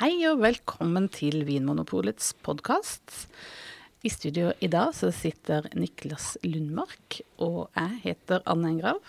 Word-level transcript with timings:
Hei 0.00 0.22
og 0.24 0.38
velkommen 0.40 1.10
til 1.12 1.42
Vinmonopolets 1.44 2.30
podkast. 2.40 3.26
I 4.00 4.08
studio 4.08 4.46
i 4.64 4.68
dag 4.72 4.94
så 4.96 5.10
sitter 5.12 5.66
Niklas 5.76 6.38
Lundmark, 6.40 7.18
og 7.36 7.66
jeg 7.76 7.98
heter 8.06 8.40
Anne 8.48 8.70
Engrav. 8.70 9.02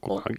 God 0.00 0.24
dag. 0.24 0.38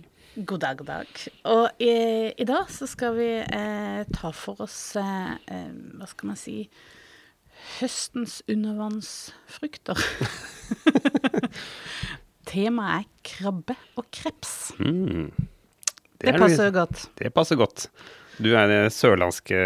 God 0.49 0.63
dag, 0.63 0.79
god 0.79 0.89
dag. 0.89 1.21
Og 1.45 1.69
i, 1.77 1.93
i 2.41 2.47
dag 2.49 2.73
så 2.73 2.89
skal 2.89 3.13
vi 3.19 3.27
eh, 3.37 4.01
ta 4.17 4.31
for 4.33 4.65
oss 4.65 4.79
eh, 4.97 5.35
eh, 5.45 5.77
Hva 5.99 6.09
skal 6.09 6.31
man 6.31 6.39
si 6.47 6.55
Høstens 7.75 8.39
undervannsfrukter. 8.49 10.07
Temaet 12.49 13.05
er 13.05 13.29
krabbe 13.29 13.77
og 13.93 14.09
kreps. 14.09 14.71
Mm. 14.81 15.29
Det, 16.17 16.31
det 16.31 16.39
passer 16.41 16.71
jo 16.71 16.81
godt. 16.81 17.11
Det 17.21 17.31
passer 17.37 17.61
godt. 17.61 17.91
Du 18.39 18.49
er 18.55 18.67
det 18.71 18.81
sørlandske 18.95 19.59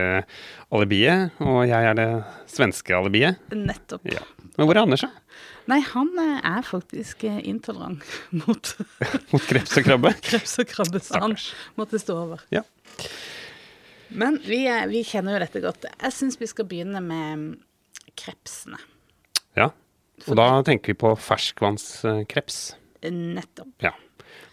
alibiet, 0.74 1.36
og 1.44 1.64
jeg 1.70 1.86
er 1.92 1.98
det 2.00 2.08
svenske 2.50 2.96
alibiet. 2.98 3.38
Nettopp. 3.54 4.06
Ja. 4.10 4.24
Men 4.58 4.68
hvor 4.70 4.78
er 4.78 4.84
Anders, 4.88 5.04
da? 5.06 5.12
Nei, 5.72 5.78
han 5.94 6.10
eh, 6.20 6.40
er 6.44 6.66
faktisk 6.68 7.24
eh, 7.30 7.38
intolerant 7.48 8.04
mot 8.42 8.74
Mot 9.32 9.46
kreps 9.48 9.78
og 9.80 9.86
krabbe? 9.88 10.12
kreps 10.28 10.58
og 10.60 10.68
krabbe, 10.74 11.00
så 11.06 11.22
han 11.24 11.38
måtte 11.80 12.02
stå 12.02 12.18
over. 12.26 12.42
Ja. 12.54 12.66
Men 14.14 14.38
vi, 14.46 14.64
er- 14.70 14.90
vi 14.92 15.02
kjenner 15.08 15.38
jo 15.38 15.44
dette 15.46 15.62
godt. 15.64 15.88
Jeg 15.90 16.14
syns 16.14 16.38
vi 16.42 16.50
skal 16.52 16.68
begynne 16.70 17.00
med 17.06 17.48
krepsene. 18.20 18.82
ja. 19.58 19.70
Og 20.30 20.38
da 20.38 20.46
tenker 20.64 20.94
vi 20.94 21.00
på 21.02 21.10
ferskvannskreps. 21.20 22.58
Nettopp. 23.12 23.72
Ja. 23.84 23.90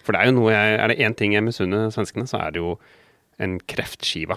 For 0.03 0.17
det 0.17 0.23
er 0.25 0.31
jo 0.31 0.33
noe 0.41 0.51
jeg 0.51 0.79
Er 0.81 0.91
det 0.91 0.97
én 1.05 1.15
ting 1.15 1.35
jeg 1.37 1.45
misunner 1.47 1.93
svenskene, 1.95 2.25
så 2.27 2.41
er 2.43 2.55
det 2.57 2.63
jo 2.63 2.73
en 3.41 3.59
kreftskive. 3.71 4.37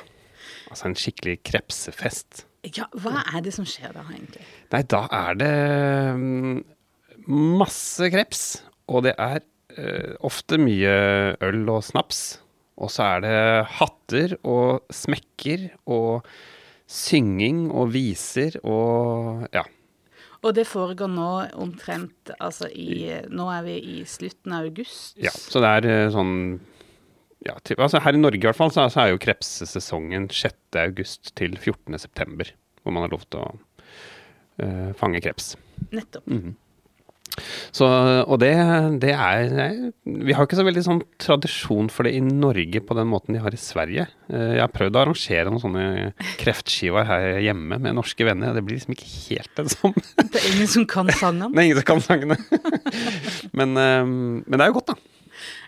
Altså 0.71 0.89
en 0.89 0.97
skikkelig 0.97 1.37
krepsefest. 1.45 2.45
Ja, 2.63 2.87
hva 2.95 3.25
er 3.33 3.41
det 3.43 3.51
som 3.55 3.67
skjer 3.67 3.91
da, 3.95 4.05
egentlig? 4.07 4.45
Nei, 4.71 4.83
da 4.87 5.03
er 5.11 5.39
det 5.39 5.51
mm, 6.15 6.61
masse 7.59 8.07
kreps, 8.13 8.45
og 8.87 9.03
det 9.07 9.13
er 9.19 9.41
eh, 9.75 10.15
ofte 10.23 10.59
mye 10.61 10.95
øl 11.43 11.67
og 11.73 11.83
snaps. 11.83 12.23
Og 12.79 12.89
så 12.89 13.05
er 13.05 13.23
det 13.25 13.37
hatter 13.77 14.37
og 14.49 14.87
smekker 14.93 15.67
og 15.93 16.25
synging 16.89 17.67
og 17.71 17.91
viser 17.93 18.57
og 18.63 19.45
ja. 19.53 19.63
Og 20.43 20.51
det 20.57 20.65
foregår 20.67 21.07
nå 21.07 21.29
omtrent 21.63 22.33
altså 22.35 22.67
i 22.67 23.13
Nå 23.31 23.45
er 23.53 23.61
vi 23.63 23.75
i 23.93 23.97
slutten 24.09 24.55
av 24.55 24.67
august. 24.67 25.15
ja. 25.21 25.31
Så 25.31 25.61
det 25.63 25.69
er 25.79 25.87
eh, 25.91 26.09
sånn 26.11 26.35
ja, 27.43 27.57
typ, 27.63 27.79
altså 27.83 28.01
Her 28.03 28.15
i 28.15 28.21
Norge 28.21 28.39
i 28.39 28.47
hvert 28.47 28.59
fall, 28.59 28.71
så, 28.73 28.87
er 29.01 29.13
jo 29.13 29.21
krepsesesongen 29.21 30.29
6. 30.31 30.55
august 30.83 31.33
til 31.39 31.57
14. 31.59 31.99
september, 31.99 32.51
hvor 32.83 32.95
man 32.95 33.05
har 33.05 33.13
lov 33.13 33.25
til 33.27 33.43
å 33.43 33.47
uh, 34.63 34.91
fange 34.99 35.21
kreps. 35.23 35.53
Nettopp. 35.93 36.29
Så, 37.73 37.87
og 38.29 38.37
det, 38.43 38.51
det 39.01 39.13
er 39.15 39.71
Vi 40.05 40.35
har 40.35 40.45
ikke 40.45 40.59
så 40.59 40.65
veldig 40.67 40.83
sånn 40.85 40.99
tradisjon 41.21 41.87
for 41.89 42.05
det 42.05 42.13
i 42.17 42.21
Norge 42.21 42.83
på 42.85 42.97
den 42.97 43.09
måten 43.09 43.33
de 43.33 43.41
har 43.41 43.55
i 43.55 43.59
Sverige. 43.59 44.05
Eh, 44.29 44.51
Jeg 44.59 44.61
har 44.61 44.73
prøvd 44.73 44.99
å 44.99 45.01
arrangere 45.01 45.49
noen 45.49 45.63
sånne 45.63 45.85
kreftskiver 46.41 47.07
her 47.09 47.39
hjemme 47.41 47.79
med 47.81 47.97
norske 47.97 48.27
venner. 48.27 48.53
Det 48.53 48.61
blir 48.65 48.77
liksom 48.77 48.93
ikke 48.93 49.09
helt 49.31 49.49
det 49.57 49.65
samme. 49.73 50.05
Det 50.19 50.43
er 50.43 50.49
ingen 50.51 50.69
som 50.75 50.85
kan 50.93 51.09
sangene. 51.09 51.49
Det 51.55 51.63
er 51.63 51.69
ingen 51.71 51.81
som 51.81 51.89
kan 51.89 52.05
sangene. 52.05 52.37
Men, 53.57 53.75
eh, 53.81 54.05
men 54.05 54.53
det 54.53 54.61
er 54.61 54.69
jo 54.69 54.77
godt, 54.77 54.93
da. 54.93 55.12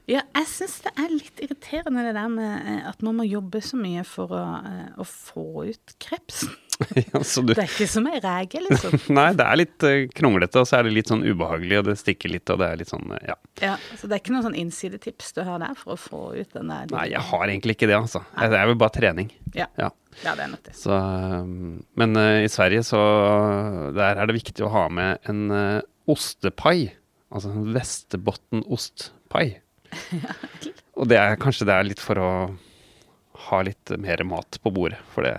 Ja, 0.09 0.21
jeg 0.37 0.49
syns 0.51 0.77
det 0.85 0.91
er 1.01 1.09
litt 1.09 1.39
irriterende 1.41 2.03
det 2.05 2.13
der 2.17 2.29
med 2.29 2.67
eh, 2.69 2.81
at 2.91 3.01
man 3.05 3.17
må 3.17 3.25
jobbe 3.25 3.61
så 3.65 3.77
mye 3.79 4.03
for 4.07 4.29
å, 4.35 4.43
eh, 4.61 4.91
å 5.01 5.05
få 5.07 5.65
ut 5.71 5.95
krepsen. 6.01 6.53
Ja, 6.75 7.21
du, 7.23 7.53
Det 7.53 7.61
er 7.61 7.69
ikke 7.69 7.85
som 7.87 8.03
ei 8.11 8.17
rege, 8.19 8.59
liksom. 8.65 8.97
nei, 9.15 9.29
det 9.39 9.45
er 9.47 9.59
litt 9.61 9.83
eh, 9.87 10.01
kronglete, 10.11 10.59
og 10.59 10.67
så 10.67 10.81
er 10.81 10.87
det 10.87 10.95
litt 10.97 11.07
sånn 11.07 11.23
ubehagelig, 11.23 11.77
og 11.79 11.85
det 11.87 11.93
stikker 12.01 12.33
litt, 12.33 12.51
og 12.51 12.59
det 12.59 12.67
er 12.67 12.81
litt 12.81 12.91
sånn 12.91 13.13
Ja. 13.23 13.37
Ja, 13.63 13.75
Så 13.95 14.09
det 14.09 14.17
er 14.17 14.19
ikke 14.19 14.33
noen 14.35 14.43
sånn 14.49 14.57
innsidetips 14.59 15.31
du 15.37 15.39
har 15.47 15.61
der 15.63 15.77
for 15.79 15.95
å 15.95 15.99
få 15.99 16.21
ut 16.35 16.51
den 16.51 16.73
der 16.73 16.91
Nei, 16.91 17.05
jeg 17.13 17.23
har 17.29 17.45
egentlig 17.47 17.77
ikke 17.77 17.87
det, 17.87 17.95
altså. 17.95 18.25
Det 18.35 18.59
er 18.59 18.67
vel 18.67 18.75
bare 18.81 18.95
trening. 18.97 19.31
Ja, 19.55 19.69
Ja. 19.79 19.87
ja 20.25 20.35
det 20.35 20.49
er 20.49 20.51
nok 20.51 20.67
det. 20.67 20.75
Så, 20.75 20.99
men 21.95 22.19
uh, 22.19 22.43
i 22.43 22.51
Sverige 22.51 22.83
så 22.83 22.99
Der 23.95 24.19
er 24.19 24.27
det 24.27 24.35
viktig 24.35 24.67
å 24.67 24.73
ha 24.75 24.85
med 24.91 25.31
en 25.31 25.45
uh, 25.55 25.79
ostepai. 26.11 26.91
Altså 27.31 27.55
en 27.55 27.71
Västerbottenostpai. 29.35 29.61
Og 30.99 31.09
det 31.11 31.17
er 31.19 31.35
kanskje 31.39 31.67
det 31.67 31.75
er 31.75 31.87
litt 31.89 32.01
for 32.03 32.19
å 32.21 32.29
ha 33.49 33.59
litt 33.67 33.91
mer 34.01 34.23
mat 34.27 34.57
på 34.63 34.71
bordet. 34.73 34.99
For 35.13 35.25
det, 35.27 35.33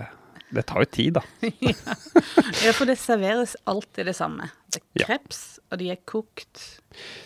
det 0.53 0.63
tar 0.69 0.83
jo 0.85 0.89
tid, 0.93 1.17
da. 1.17 1.23
Ja, 2.63 2.71
for 2.73 2.85
det 2.89 2.97
serveres 3.01 3.55
alltid 3.69 4.07
det 4.09 4.15
samme. 4.17 4.49
Det 4.71 4.81
er 4.81 4.85
Ja. 5.01 5.05
kreps, 5.07 5.59
og 5.71 5.79
de 5.81 5.89
er 5.93 5.99
kokt. 6.09 6.61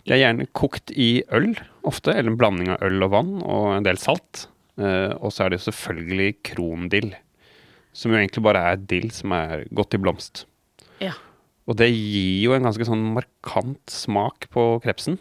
De 0.06 0.14
er 0.16 0.22
gjerne 0.24 0.48
kokt 0.58 0.92
i 0.96 1.24
øl 1.32 1.54
ofte, 1.88 2.14
eller 2.16 2.32
en 2.34 2.40
blanding 2.40 2.72
av 2.74 2.82
øl 2.88 3.04
og 3.06 3.12
vann 3.14 3.34
og 3.44 3.68
en 3.78 3.86
del 3.88 4.00
salt. 4.02 4.48
Uh, 4.80 5.12
og 5.20 5.30
så 5.36 5.46
er 5.46 5.52
det 5.52 5.60
jo 5.60 5.68
selvfølgelig 5.70 6.30
krondill. 6.48 7.12
Som 7.94 8.14
jo 8.14 8.22
egentlig 8.22 8.44
bare 8.48 8.64
er 8.72 8.80
dill 8.88 9.10
som 9.12 9.34
er 9.36 9.66
godt 9.76 9.98
i 9.98 10.00
blomst. 10.02 10.46
Ja. 11.04 11.12
Og 11.68 11.76
det 11.78 11.90
gir 11.92 12.48
jo 12.48 12.56
en 12.56 12.64
ganske 12.66 12.88
sånn 12.88 13.04
markant 13.14 13.92
smak 13.92 14.48
på 14.56 14.80
krepsen. 14.84 15.20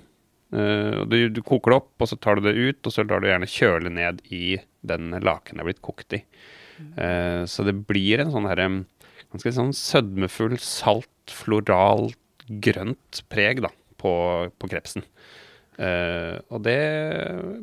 Eh, 0.53 1.03
du, 1.07 1.19
du 1.31 1.43
koker 1.47 1.75
det 1.75 1.81
opp, 1.83 1.93
og 2.01 2.11
så 2.11 2.19
tar 2.19 2.39
du 2.39 2.49
det 2.49 2.57
ut, 2.59 2.81
og 2.85 2.95
så 2.95 3.05
lar 3.07 3.23
du 3.23 3.29
gjerne 3.31 3.51
kjøle 3.51 3.93
ned 3.93 4.25
i 4.35 4.59
den 4.87 5.13
laken 5.21 5.59
det 5.59 5.65
er 5.65 5.71
blitt 5.73 5.85
kokt 5.85 6.17
i. 6.17 6.25
Mm. 6.81 7.45
så 7.45 7.61
det 7.67 7.75
blir 7.85 8.23
en 8.23 8.31
sånn 8.33 8.47
herre 8.49 8.65
ganske 9.31 9.53
sånn 9.53 9.75
sødmefull, 9.77 10.57
salt, 10.65 11.11
floral, 11.29 12.09
grønt 12.49 13.23
preg 13.31 13.63
da, 13.65 13.71
på, 14.01 14.13
på 14.59 14.71
krepsen. 14.71 15.05
Uh, 15.81 16.37
og 16.53 16.61
det 16.67 16.81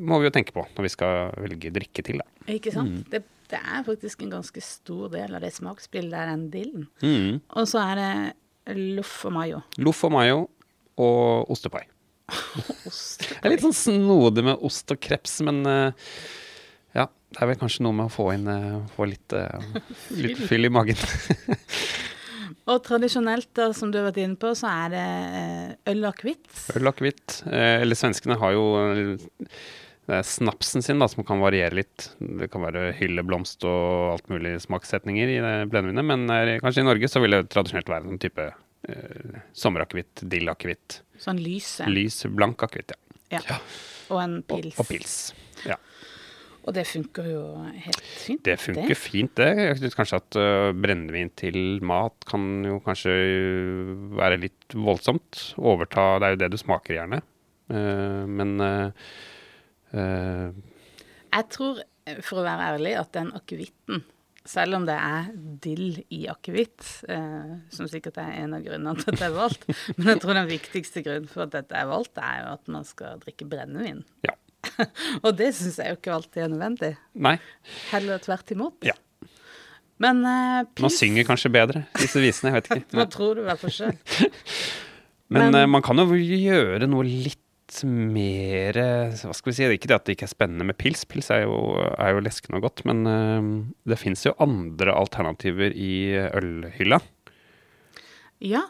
må 0.02 0.18
vi 0.18 0.26
jo 0.26 0.34
tenke 0.34 0.54
på 0.56 0.64
når 0.74 0.88
vi 0.88 0.90
skal 0.90 1.34
velge 1.44 1.74
drikke 1.76 2.06
til, 2.06 2.24
da. 2.24 2.54
Ikke 2.56 2.74
sant? 2.74 3.04
Mm. 3.04 3.04
Det, 3.12 3.22
det 3.52 3.60
er 3.60 3.84
faktisk 3.86 4.24
en 4.26 4.34
ganske 4.40 4.64
stor 4.64 5.12
del 5.14 5.38
av 5.38 5.44
det 5.44 5.52
smaksbildet, 5.58 6.18
er 6.18 6.32
den 6.32 6.48
dillen. 6.54 6.88
Mm. 7.04 7.44
Og 7.54 7.70
så 7.70 7.84
er 7.84 8.02
det 8.02 8.78
loff 8.98 9.20
og 9.28 9.36
mayo. 9.38 9.62
Loff 9.78 10.02
og 10.08 10.16
mayo 10.16 10.42
og 10.98 11.54
ostepai. 11.54 11.84
Det 12.28 13.40
er 13.42 13.54
litt 13.54 13.64
sånn 13.64 13.78
snodig 13.78 14.44
med 14.48 14.66
ost 14.68 14.92
og 14.92 15.00
kreps, 15.04 15.40
men 15.48 15.62
uh, 15.64 16.12
ja, 16.98 17.08
det 17.08 17.40
er 17.40 17.52
vel 17.54 17.60
kanskje 17.62 17.86
noe 17.86 17.96
med 17.96 18.10
å 18.10 18.14
få 18.14 18.30
inn 18.36 18.50
uh, 18.52 18.84
få 18.96 19.08
litt, 19.08 19.36
uh, 19.36 19.80
litt 20.18 20.42
fyll 20.50 20.68
i 20.68 20.74
magen. 20.74 21.00
Og 22.68 22.82
tradisjonelt, 22.84 23.48
da, 23.56 23.70
som 23.72 23.94
du 23.94 24.02
har 24.02 24.10
vært 24.10 24.20
inne 24.20 24.36
på, 24.36 24.50
så 24.60 24.68
er 24.68 24.90
det 24.92 25.04
øl 25.88 26.02
og 26.02 26.10
akevitt. 26.10 26.50
Øl 26.76 26.84
og 26.84 26.90
akevitt. 26.90 27.38
Eller 27.48 27.96
svenskene 27.96 28.36
har 28.42 28.58
jo 28.58 28.66
det 30.08 30.16
er 30.16 30.28
snapsen 30.28 30.84
sin, 30.84 31.02
da, 31.04 31.08
som 31.12 31.26
kan 31.28 31.42
variere 31.44 31.76
litt. 31.82 32.10
Det 32.20 32.48
kan 32.52 32.64
være 32.64 32.94
hylleblomst 32.96 33.66
og 33.68 34.14
alt 34.14 34.30
mulig 34.32 34.54
smakssetninger 34.64 35.34
i 35.34 35.42
blendevinet, 35.68 36.08
men 36.08 36.24
er, 36.32 36.54
kanskje 36.64 36.86
i 36.86 36.88
Norge 36.88 37.10
så 37.12 37.20
vil 37.24 37.36
det 37.36 37.50
tradisjonelt 37.52 37.92
være 37.92 38.08
en 38.14 38.22
type 38.24 38.46
eh, 38.48 39.42
sommerakevitt, 39.52 40.24
dillakevitt, 40.32 41.02
Sånn 41.22 41.42
lys. 41.42 41.80
lys, 41.90 42.24
blank 42.30 42.64
akevitt, 42.68 42.94
ja. 42.94 43.42
Ja. 43.42 43.60
Og 44.14 44.22
en 44.24 44.40
pils. 44.48 44.78
og 44.80 44.88
pils. 44.88 45.16
Ja. 45.68 45.76
Og 46.68 46.76
det 46.76 46.84
funker 46.84 47.28
jo 47.32 47.44
helt 47.80 48.02
fint. 48.04 48.44
Det 48.44 48.58
funker 48.60 49.00
fint, 49.00 49.32
det. 49.40 49.48
Jeg 49.56 49.78
synes 49.80 49.96
kanskje 49.96 50.20
at 50.20 50.38
uh, 50.40 50.76
brennevin 50.76 51.32
til 51.40 51.80
mat 51.88 52.28
kan 52.28 52.66
jo 52.68 52.82
kanskje 52.84 53.14
øh, 53.14 53.94
være 54.20 54.42
litt 54.42 54.76
voldsomt. 54.76 55.56
Overta 55.56 56.18
Det 56.20 56.28
er 56.28 56.36
jo 56.36 56.42
det 56.44 56.52
du 56.52 56.60
smaker 56.60 56.98
gjerne. 56.98 57.22
Uh, 57.72 58.28
men 58.28 58.60
uh, 58.60 58.92
Jeg 59.96 61.48
tror, 61.56 61.80
eh, 62.08 62.20
for 62.20 62.42
å 62.42 62.48
være 62.50 62.68
ærlig, 62.74 62.94
at 63.00 63.16
den 63.16 63.32
akevitten, 63.40 64.04
selv 64.48 64.78
om 64.80 64.86
det 64.88 64.96
er 64.96 65.30
dill 65.64 65.98
i 66.16 66.22
akevitt, 66.32 66.86
eh, 67.12 67.54
som 67.74 67.88
sikkert 67.92 68.18
er 68.24 68.34
en 68.46 68.56
av 68.58 68.64
grunnene 68.66 68.96
til 69.02 69.12
at 69.14 69.20
det 69.22 69.28
er 69.28 69.36
valgt, 69.36 69.66
men 69.98 70.14
jeg 70.14 70.22
tror 70.24 70.38
den 70.40 70.50
viktigste 70.52 71.04
grunnen 71.06 71.28
for 71.32 71.46
at 71.48 71.54
dette 71.58 71.76
er 71.78 71.90
valgt, 71.90 72.18
er 72.24 72.44
jo 72.46 72.52
at 72.56 72.72
man 72.78 72.88
skal 72.88 73.20
drikke 73.24 73.48
brennevin. 73.52 74.04
ja. 74.28 74.36
Og 75.24 75.30
det 75.38 75.52
syns 75.56 75.78
jeg 75.80 75.94
jo 75.94 75.96
ikke 76.00 76.12
alltid 76.18 76.42
er 76.44 76.50
nødvendig. 76.52 76.90
Nei. 77.24 77.36
Heller 77.92 78.20
tvert 78.20 78.50
imot. 78.52 78.84
Ja. 78.84 78.96
Men 80.04 80.20
eh, 80.28 80.66
Man 80.84 80.92
synger 80.94 81.26
kanskje 81.30 81.52
bedre, 81.54 81.86
disse 81.98 82.20
visene. 82.22 82.52
Jeg 82.52 82.58
vet 82.66 82.68
ikke. 82.82 82.90
Hva 83.00 83.06
tror 83.14 83.38
du 83.38 83.44
i 83.46 83.48
hvert 83.48 83.62
fall 83.62 83.74
sjøl? 83.74 83.94
Men, 85.30 85.48
Men- 85.48 85.56
eh, 85.62 85.70
man 85.72 85.86
kan 85.86 86.02
jo 86.04 86.06
gjøre 86.20 86.90
noe 86.90 87.06
litt 87.08 87.40
mer 87.84 88.78
Hva 88.78 89.34
skal 89.36 89.52
vi 89.52 89.56
si? 89.58 89.68
Ikke 89.76 89.90
det 89.92 89.98
at 89.98 90.08
det 90.08 90.18
ikke 90.18 90.28
er 90.28 90.34
spennende 90.34 90.68
med 90.68 90.78
pils. 90.80 91.04
Pils 91.10 91.30
er 91.34 91.44
jo, 91.46 91.58
er 91.98 92.16
jo 92.16 92.24
leskende 92.24 92.62
og 92.62 92.68
godt. 92.70 92.86
Men 92.88 93.04
øh, 93.12 93.52
det 93.90 94.00
fins 94.00 94.26
jo 94.26 94.36
andre 94.44 94.96
alternativer 94.96 95.76
i 95.76 96.16
ølhylla. 96.16 97.02
Ja. 98.44 98.64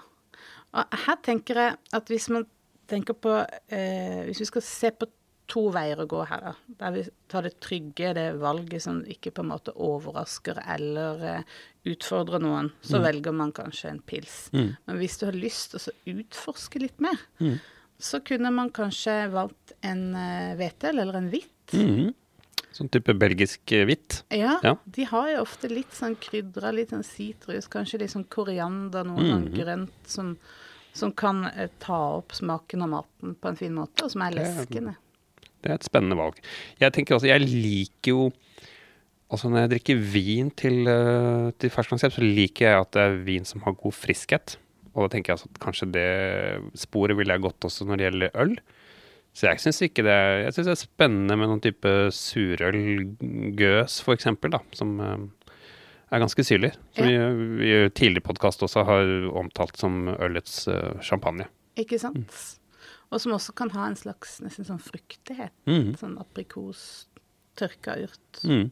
Og 0.73 0.97
her 1.05 1.21
tenker 1.25 1.61
jeg 1.61 1.77
at 1.93 2.11
hvis 2.11 2.29
man 2.33 2.47
tenker 2.87 3.15
på 3.17 3.33
eh, 3.73 4.25
Hvis 4.27 4.41
vi 4.43 4.49
skal 4.49 4.63
se 4.65 4.91
på 4.95 5.07
to 5.47 5.69
veier 5.71 6.01
å 6.03 6.07
gå 6.11 6.25
her, 6.27 6.41
da. 6.43 6.51
Der 6.81 6.91
vi 6.91 7.05
tar 7.31 7.45
det 7.47 7.53
trygge, 7.63 8.11
det 8.17 8.25
valget 8.41 8.83
som 8.83 8.99
ikke 9.07 9.31
på 9.31 9.45
en 9.45 9.53
måte 9.53 9.71
overrasker 9.71 10.59
eller 10.75 11.23
eh, 11.23 11.55
utfordrer 11.87 12.43
noen. 12.43 12.73
Så 12.83 12.99
velger 13.03 13.31
man 13.31 13.53
kanskje 13.55 13.93
en 13.93 14.01
pils. 14.03 14.49
Men 14.51 14.99
hvis 14.99 15.15
du 15.21 15.27
har 15.29 15.37
lyst 15.37 15.71
til 15.71 15.79
å 15.79 16.19
utforske 16.19 16.83
litt 16.83 16.99
mer, 17.03 17.23
så 17.99 18.19
kunne 18.21 18.51
man 18.53 18.69
kanskje 18.73 19.27
valgt 19.33 19.73
en 19.81 20.13
uh, 20.15 20.89
eller 20.89 21.17
en 21.17 21.29
hvitt. 21.33 21.73
Mhm. 21.73 22.13
Sånn 22.77 22.91
type 22.93 23.13
belgisk 23.17 23.71
eh, 23.73 23.85
hvitt. 23.89 24.19
Ja, 24.29 24.59
Ja. 24.61 24.75
de 24.85 25.03
har 25.09 25.31
jo 25.31 25.41
ofte 25.41 25.69
litt 25.71 25.95
sånn 25.97 26.13
krydra, 26.21 26.69
litt 26.71 26.91
sånn 26.93 27.03
sitrus, 27.03 27.65
kanskje 27.67 28.03
litt 28.03 28.11
sånn 28.13 28.27
koriander, 28.29 29.03
noe 29.07 29.23
sånn 29.25 29.47
grønt 29.49 30.05
som, 30.05 30.35
som 30.93 31.11
kan 31.11 31.45
eh, 31.55 31.71
ta 31.79 31.97
opp 32.19 32.35
smaken 32.37 32.85
av 32.85 32.89
maten 32.89 33.33
på 33.33 33.49
en 33.49 33.57
fin 33.57 33.73
måte, 33.73 34.05
og 34.05 34.13
som 34.13 34.21
er 34.21 34.37
leskende. 34.37 34.93
Det 35.63 35.71
er 35.71 35.79
et 35.79 35.87
spennende 35.89 36.19
valg. 36.19 36.37
Jeg 36.77 36.93
tenker 36.93 37.17
også, 37.17 37.31
jeg 37.31 37.47
liker 37.47 38.13
jo 38.13 38.31
Altså 39.27 39.49
når 39.51 39.65
jeg 39.65 39.69
drikker 39.73 39.97
vin 40.13 40.49
til, 40.55 40.85
til 41.59 41.71
ferskvannsrept, 41.73 42.15
så 42.15 42.23
liker 42.23 42.63
jeg 42.63 42.79
at 42.79 42.93
det 42.95 43.01
er 43.03 43.17
vin 43.27 43.43
som 43.43 43.59
har 43.65 43.73
god 43.75 43.91
friskhet. 43.91 44.53
Og 44.97 45.05
da 45.05 45.13
tenker 45.13 45.31
jeg 45.31 45.37
altså 45.37 45.51
at 45.53 45.61
kanskje 45.61 45.87
det 45.93 46.09
sporet 46.81 47.17
ville 47.19 47.35
jeg 47.35 47.45
gått 47.45 47.67
også 47.69 47.85
når 47.85 47.99
det 47.99 48.07
gjelder 48.07 48.37
øl. 48.43 48.55
Så 49.37 49.45
jeg 49.45 49.61
syns 49.61 49.83
ikke 49.85 50.01
det 50.07 50.15
Jeg 50.17 50.55
det 50.55 50.71
er 50.73 50.79
spennende 50.79 51.35
med 51.37 51.51
noen 51.51 51.61
type 51.61 51.91
surølgøs, 52.17 53.99
for 54.01 54.17
eksempel, 54.17 54.55
da, 54.55 54.63
som 54.73 54.95
eh, 55.03 55.51
er 56.09 56.23
ganske 56.23 56.45
syrlig. 56.47 56.71
Som 56.97 57.05
vi, 57.05 57.17
vi 57.59 57.73
i 57.75 57.89
tidligere 57.91 58.25
podkast 58.31 58.65
også 58.65 58.85
har 58.87 59.11
omtalt 59.37 59.77
som 59.77 60.07
ølets 60.15 60.63
eh, 60.73 60.97
champagne. 61.05 61.45
Ikke 61.77 61.99
sant? 62.01 62.33
Og 63.13 63.21
som 63.21 63.35
også 63.37 63.53
kan 63.55 63.69
ha 63.75 63.85
en 63.87 63.99
slags 63.99 64.39
nesten 64.41 64.65
sånn 64.67 64.81
fruktighet. 64.81 65.53
Mm. 65.69 65.93
Sånn 66.01 66.17
aprikos, 66.19 67.05
tørka 67.59 67.99
urt. 68.07 68.41
Mm. 68.41 68.71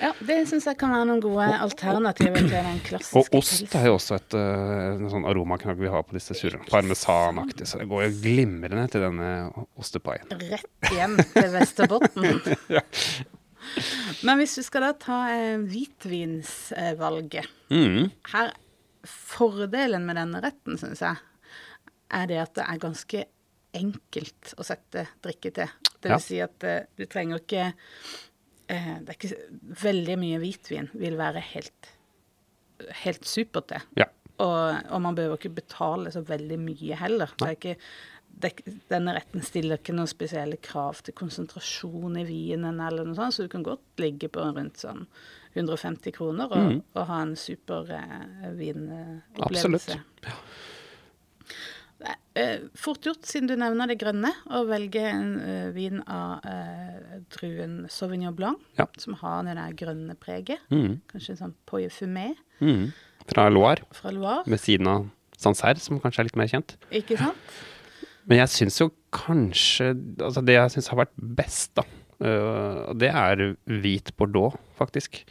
Ja, 0.00 0.12
det 0.24 0.36
syns 0.48 0.64
jeg 0.64 0.78
kan 0.80 0.92
være 0.94 1.06
noen 1.10 1.20
gode 1.20 1.44
alternativer 1.60 2.38
til 2.40 2.54
den 2.54 2.78
klassiske 2.86 3.20
Og 3.20 3.34
ost 3.42 3.74
er 3.76 3.86
jo 3.90 3.96
også 3.98 4.16
et, 4.16 4.36
uh, 4.38 5.02
sånn 5.12 5.26
aromaknagg 5.28 5.78
vi 5.82 5.90
har 5.92 6.02
på 6.08 6.16
disse 6.16 6.32
surene. 6.38 6.64
Parmesanaktig. 6.70 7.66
Så 7.68 7.80
det 7.82 7.88
går 7.90 8.06
jo 8.06 8.14
glimrende 8.24 8.86
til 8.92 9.04
denne 9.04 9.32
ostepaien. 9.80 10.30
Rett 10.40 10.94
hjem 10.96 11.18
til 11.34 11.50
Vesterbotten. 11.52 12.40
Men 14.26 14.40
hvis 14.40 14.56
du 14.56 14.62
skal 14.66 14.86
da 14.88 14.92
ta 14.98 15.18
eh, 15.34 15.58
hvitvinsvalget 15.68 17.46
Mm. 17.70 18.08
her, 18.32 18.52
Fordelen 19.06 20.02
med 20.04 20.16
denne 20.18 20.40
retten, 20.44 20.76
syns 20.80 21.00
jeg, 21.00 21.16
er 22.12 22.26
det 22.28 22.40
at 22.42 22.50
det 22.58 22.64
er 22.68 22.80
ganske 22.82 23.22
enkelt 23.78 24.50
å 24.60 24.64
sette 24.66 25.06
drikke 25.24 25.52
til. 25.56 25.70
Det 26.00 26.08
vil 26.10 26.16
Ja. 26.16 26.18
si 26.18 26.40
at 26.44 26.64
eh, 26.64 26.82
du 26.98 27.06
trenger 27.06 27.38
ikke 27.40 27.62
eh, 27.68 27.72
Det 28.70 29.10
er 29.10 29.16
ikke 29.16 29.82
veldig 29.82 30.16
mye 30.20 30.38
hvitvin 30.42 30.88
vil 30.94 31.18
være 31.18 31.42
helt, 31.52 31.90
helt 33.02 33.26
supert, 33.26 33.72
det. 33.72 33.80
Ja. 33.98 34.06
Og, 34.40 34.86
og 34.88 35.02
man 35.04 35.16
behøver 35.18 35.40
ikke 35.40 35.58
betale 35.58 36.12
så 36.14 36.22
veldig 36.24 36.56
mye 36.62 36.96
heller. 36.96 37.32
Det 37.36 37.48
er 37.48 37.56
ikke, 37.58 37.74
det, 38.40 38.52
denne 38.92 39.14
retten 39.18 39.44
stiller 39.44 39.80
ikke 39.80 39.94
noen 39.96 40.08
spesielle 40.08 40.56
krav 40.64 41.02
til 41.04 41.16
konsentrasjon 41.18 42.16
i 42.22 42.24
vinen, 42.28 42.80
eller 42.80 43.08
noe 43.08 43.18
sånt, 43.18 43.36
så 43.36 43.44
du 43.44 43.52
kan 43.52 43.66
godt 43.66 44.00
ligge 44.00 44.30
på 44.32 44.46
rundt 44.46 44.80
sånn 44.80 45.04
150 45.58 46.14
kroner 46.14 46.52
og, 46.54 46.76
og 46.94 47.08
ha 47.08 47.22
en 47.24 47.34
super 47.38 47.88
eh, 47.90 48.52
vinopplevelse. 48.54 49.98
Absolutt. 49.98 50.30
Eh, 50.30 50.44
fort 52.80 53.04
gjort, 53.04 53.24
siden 53.28 53.48
du 53.50 53.54
nevner 53.60 53.90
det 53.90 53.98
grønne, 54.00 54.30
å 54.54 54.62
velge 54.68 55.02
en 55.10 55.30
eh, 55.40 55.70
vin 55.74 56.00
av 56.08 56.44
eh, 56.48 57.18
druen 57.36 57.86
Sauvignon 57.92 58.34
Blanc, 58.38 58.60
Ja. 58.78 58.86
som 58.98 59.14
har 59.20 59.42
det 59.44 59.56
der 59.58 59.74
grønne 59.76 60.16
preget. 60.20 60.62
Mm. 60.72 61.00
Kanskje 61.12 61.34
en 61.36 61.40
sånn 61.44 61.54
Poye 61.66 61.90
Fumé 61.92 62.34
Mm. 62.60 62.90
Fra 63.30 63.46
Loire, 63.48 63.84
fra 63.96 64.10
Loire. 64.12 64.42
ved 64.46 64.60
siden 64.60 64.86
av 64.90 65.06
Sancerre, 65.40 65.80
som 65.80 66.00
kanskje 66.00 66.20
er 66.20 66.24
litt 66.28 66.36
mer 66.36 66.48
kjent. 66.50 66.74
Ikke 66.92 67.16
sant? 67.16 67.36
Men 68.28 68.38
jeg 68.42 68.48
syns 68.52 68.76
jo 68.82 68.90
kanskje 69.16 69.94
Altså 70.20 70.42
det 70.44 70.52
jeg 70.58 70.70
syns 70.74 70.88
har 70.92 70.98
vært 71.00 71.14
best, 71.38 71.70
da, 71.74 71.82
øh, 72.20 72.92
det 73.00 73.08
er 73.08 73.56
hvit 73.66 74.12
bordeaux, 74.20 74.56
faktisk. 74.78 75.22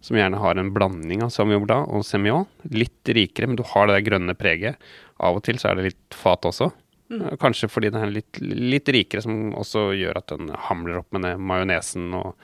Som 0.00 0.16
gjerne 0.16 0.38
har 0.40 0.56
en 0.56 0.70
blanding 0.72 1.20
av 1.22 1.28
Sauvignon 1.34 1.66
Blanc 1.66 1.88
og 1.92 2.02
Semillon. 2.08 2.46
Litt 2.72 3.04
rikere, 3.12 3.46
men 3.50 3.56
du 3.60 3.62
har 3.62 3.86
det 3.86 3.98
der 3.98 4.06
grønne 4.10 4.34
preget. 4.34 4.76
Av 5.20 5.36
og 5.38 5.44
til 5.46 5.58
så 5.60 5.70
er 5.70 5.78
det 5.78 5.90
litt 5.90 6.16
fat 6.16 6.46
også. 6.48 6.70
Mm. 7.10 7.24
Kanskje 7.42 7.68
fordi 7.70 7.90
den 7.90 8.04
er 8.04 8.12
litt, 8.14 8.38
litt 8.40 8.88
rikere, 8.94 9.22
som 9.24 9.50
også 9.58 9.88
gjør 9.98 10.20
at 10.20 10.30
den 10.30 10.52
hamler 10.68 11.00
opp 11.00 11.10
med 11.16 11.26
den 11.26 11.42
majonesen 11.42 12.12
og, 12.14 12.36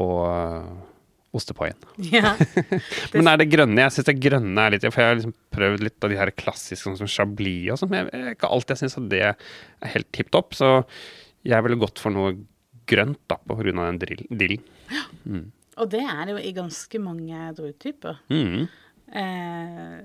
og 0.00 0.22
uh, 0.24 0.70
ostepaien. 1.36 1.76
Ja. 2.08 2.32
Men 3.14 3.28
er 3.28 3.42
det 3.42 3.50
grønne? 3.52 3.82
Jeg 3.84 3.98
syns 3.98 4.08
det 4.08 4.16
grønne 4.24 4.64
er 4.64 4.74
litt 4.74 4.86
For 4.88 5.02
jeg 5.02 5.10
har 5.12 5.18
liksom 5.20 5.36
prøvd 5.54 5.84
litt 5.84 6.06
av 6.06 6.14
de 6.14 6.20
her 6.20 6.32
klassiske, 6.40 6.80
sånn 6.86 6.96
som 7.00 7.10
Chablis 7.12 7.74
og 7.74 7.82
sånn. 7.82 7.92
Men 7.92 8.08
jeg, 8.08 8.38
ikke 8.38 8.52
alltid 8.56 8.74
jeg 8.76 8.82
syns 8.86 8.98
at 9.02 9.10
det 9.12 9.22
er 9.28 9.92
helt 9.94 10.10
tipp 10.16 10.32
topp. 10.34 10.56
Så 10.56 10.72
jeg 11.46 11.66
ville 11.66 11.80
gått 11.80 12.00
for 12.02 12.14
noe 12.14 12.32
grønt, 12.88 13.20
da, 13.28 13.36
på 13.44 13.58
grunn 13.60 13.82
av 13.82 13.92
den 13.92 14.02
drill- 14.06 14.60
Mm. 15.28 15.50
Og 15.78 15.90
det 15.92 16.00
er 16.00 16.20
det 16.24 16.32
jo 16.32 16.40
i 16.40 16.52
ganske 16.56 16.98
mange 17.02 17.50
druetyper. 17.58 18.22
Mm. 18.32 18.62
Eh, 19.12 20.00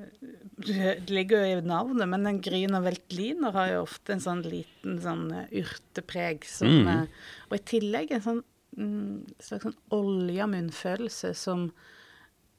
det 0.64 1.10
ligger 1.10 1.44
jo 1.44 1.58
i 1.58 1.66
navnet, 1.68 2.08
men 2.08 2.26
en 2.30 2.42
Grüner 2.44 2.84
Veltliner 2.86 3.52
har 3.56 3.68
jo 3.74 3.82
ofte 3.84 4.14
en 4.16 4.24
sånn 4.24 4.44
liten 4.48 5.00
sånn 5.04 5.26
eh, 5.36 5.48
urtepreg 5.64 6.46
som 6.48 6.68
Mm. 6.70 6.88
eh, 6.88 7.08
Og 7.52 7.58
i 7.58 7.64
tillegg 7.68 8.12
en 8.12 8.22
sånn 8.22 8.44
mm, 8.78 9.26
slags 9.40 9.64
sånn 9.68 9.76
olja 9.92 10.48
munnfølelse 10.48 11.34
som 11.36 11.72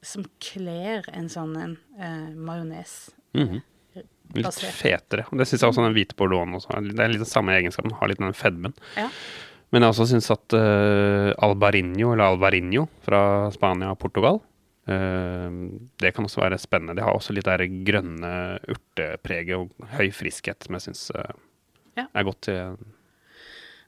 som 0.04 0.22
kler 0.38 1.02
en 1.16 1.30
sånn 1.32 1.56
en 1.56 1.78
eh, 1.98 2.34
majones. 2.36 3.10
Mhm. 3.34 3.62
Litt 4.34 4.44
Basert. 4.44 4.72
fetere. 4.76 5.24
Det 5.32 5.46
syns 5.48 5.62
jeg 5.62 5.70
også 5.70 5.82
den 5.84 5.94
hvite 5.94 6.14
bordeauxen 6.18 6.54
også. 6.58 6.92
Det 6.92 7.00
er 7.00 7.08
litt 7.08 7.22
den 7.22 7.28
samme 7.30 7.52
egenskapen, 7.56 7.92
har 7.92 8.08
litt 8.08 8.18
den 8.18 8.32
fedmen. 8.36 8.74
Ja. 8.96 9.08
Men 9.72 9.82
jeg 9.82 9.90
også 9.94 10.06
syns 10.10 10.30
at 10.30 10.52
uh, 10.52 11.32
Albarinho, 11.40 12.12
eller 12.12 12.24
albarinho 12.34 12.88
fra 13.02 13.50
Spania 13.50 13.90
og 13.92 13.98
Portugal 13.98 14.40
Det 14.86 16.10
kan 16.14 16.26
også 16.26 16.42
være 16.42 16.58
spennende. 16.60 16.94
Det 16.98 17.04
har 17.06 17.14
også 17.16 17.32
litt 17.32 17.46
det 17.48 17.54
der 17.62 17.76
grønne 17.88 18.32
urtepreget 18.68 19.56
og 19.56 19.70
høy 19.96 20.10
friskhet 20.12 20.66
som 20.66 20.76
jeg 20.76 20.84
syns 20.88 21.06
Ja. 21.96 22.04
er 22.12 22.24
godt 22.26 22.40
til, 22.48 22.76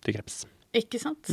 til 0.06 0.14
kreps. 0.16 0.44
Ikke 0.76 1.00
sant? 1.02 1.28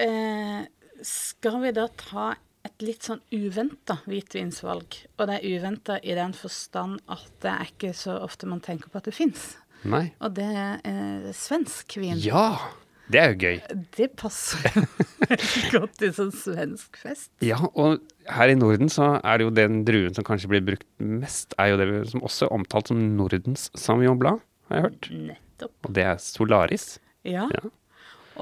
Eh, 0.00 0.62
skal 1.04 1.60
vi 1.62 1.70
da 1.76 1.84
ta 2.00 2.30
et 2.64 2.80
litt 2.82 3.04
sånn 3.04 3.20
uventa 3.30 3.98
hvitvinsvalg? 4.08 4.96
Og 5.18 5.28
det 5.28 5.36
er 5.36 5.58
uventa 5.58 5.98
i 6.02 6.14
den 6.16 6.32
forstand 6.34 7.02
at 7.12 7.26
det 7.44 7.52
er 7.52 7.68
ikke 7.70 7.92
så 7.94 8.16
ofte 8.24 8.48
man 8.48 8.62
tenker 8.64 8.88
på 8.88 8.98
at 9.02 9.10
det 9.10 9.14
fins. 9.14 9.52
Og 9.84 10.30
det 10.34 10.46
er 10.48 10.80
eh, 10.88 11.28
svensk 11.36 11.98
vin. 12.00 12.16
Ja! 12.24 12.56
Det 13.04 13.20
er 13.20 13.34
jo 13.34 13.36
gøy. 13.36 13.58
Det 13.98 14.06
passer 14.16 14.64
godt 15.74 15.94
til 16.00 16.12
sånn 16.16 16.32
svensk 16.34 16.96
fest. 17.00 17.30
Ja, 17.44 17.58
og 17.74 18.00
her 18.30 18.52
i 18.52 18.56
Norden 18.58 18.90
så 18.92 19.14
er 19.20 19.38
det 19.40 19.46
jo 19.48 19.54
den 19.54 19.82
druen 19.88 20.14
som 20.16 20.26
kanskje 20.26 20.50
blir 20.52 20.64
brukt 20.66 20.86
mest, 20.98 21.54
er 21.60 21.72
jo 21.72 21.78
det 21.80 21.88
som 22.12 22.24
også 22.26 22.48
er 22.48 22.56
omtalt 22.58 22.90
som 22.92 23.00
Nordens 23.18 23.68
Sauvignon 23.78 24.18
blad, 24.20 24.42
har 24.70 24.76
jeg 24.80 24.86
hørt. 24.88 25.08
Nettopp. 25.30 25.74
Og 25.88 25.96
det 25.96 26.04
er 26.10 26.20
Solaris. 26.22 26.86
Ja. 27.24 27.48
Ja. 27.54 27.70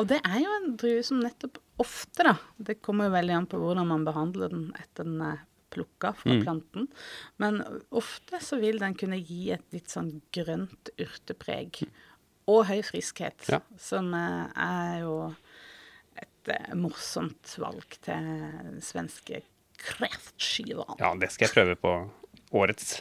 Og 0.01 0.07
det 0.09 0.23
er 0.25 0.39
jo 0.41 0.53
en 0.59 0.71
drue 0.81 1.03
som 1.05 1.19
nettopp 1.21 1.59
ofte, 1.83 2.25
da 2.25 2.37
Det 2.57 2.79
kommer 2.85 3.09
jo 3.11 3.13
veldig 3.17 3.35
an 3.37 3.47
på 3.51 3.59
hvordan 3.61 3.89
man 3.91 4.05
behandler 4.07 4.49
den 4.53 4.69
etter 4.81 5.05
den 5.09 5.21
er 5.27 5.41
plukka 5.73 6.11
fra 6.17 6.31
Mm. 6.35 6.41
planten. 6.45 6.87
Men 7.41 7.63
ofte 7.97 8.41
så 8.45 8.59
vil 8.61 8.79
den 8.81 8.93
kunne 8.95 9.17
gi 9.21 9.51
et 9.55 9.65
litt 9.73 9.89
sånn 9.89 10.21
grønt 10.37 10.91
urtepreg. 11.01 11.83
Og 12.53 12.67
høy 12.69 12.83
friskhet. 12.85 13.47
Ja. 13.49 13.61
Som 13.81 14.13
eh, 14.15 14.49
er 14.57 15.01
jo 15.01 15.15
et 16.43 16.53
eh, 16.55 16.75
morsomt 16.79 17.55
valg 17.63 17.99
til 18.05 18.79
svenske 18.83 19.43
kreftskiver. 19.83 20.97
Ja, 21.01 21.13
det 21.19 21.33
skal 21.35 21.49
jeg 21.49 21.55
prøve 21.57 21.77
på 21.81 21.95
årets, 22.63 23.01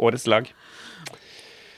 årets 0.00 0.26
lag. 0.28 0.50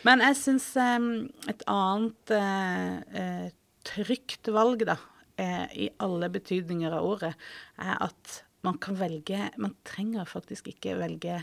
Men 0.07 0.23
jeg 0.25 0.39
syns 0.41 0.73
et 0.81 1.65
annet 1.69 2.35
eh, 2.35 3.01
eh, 3.21 3.49
trygt 3.87 4.49
valg, 4.53 4.85
da, 4.89 4.97
eh, 5.41 5.67
i 5.87 5.89
alle 6.01 6.31
betydninger 6.33 6.95
av 6.97 7.07
ordet, 7.07 7.35
er 7.81 7.99
at 8.09 8.41
man 8.65 8.77
kan 8.77 8.99
velge 9.01 9.47
Man 9.57 9.73
trenger 9.89 10.29
faktisk 10.29 10.69
ikke 10.69 10.99
velge 10.99 11.39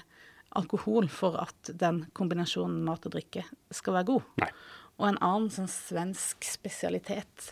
alkohol 0.58 1.08
for 1.10 1.38
at 1.42 1.72
den 1.74 2.04
kombinasjonen 2.18 2.84
mat 2.86 3.06
og 3.10 3.16
drikke 3.18 3.44
skal 3.74 3.98
være 3.98 4.10
god. 4.12 4.28
Nei. 4.42 4.52
Og 4.98 5.10
en 5.10 5.20
annen 5.22 5.50
sånn 5.54 5.70
svensk 5.70 6.46
spesialitet, 6.46 7.52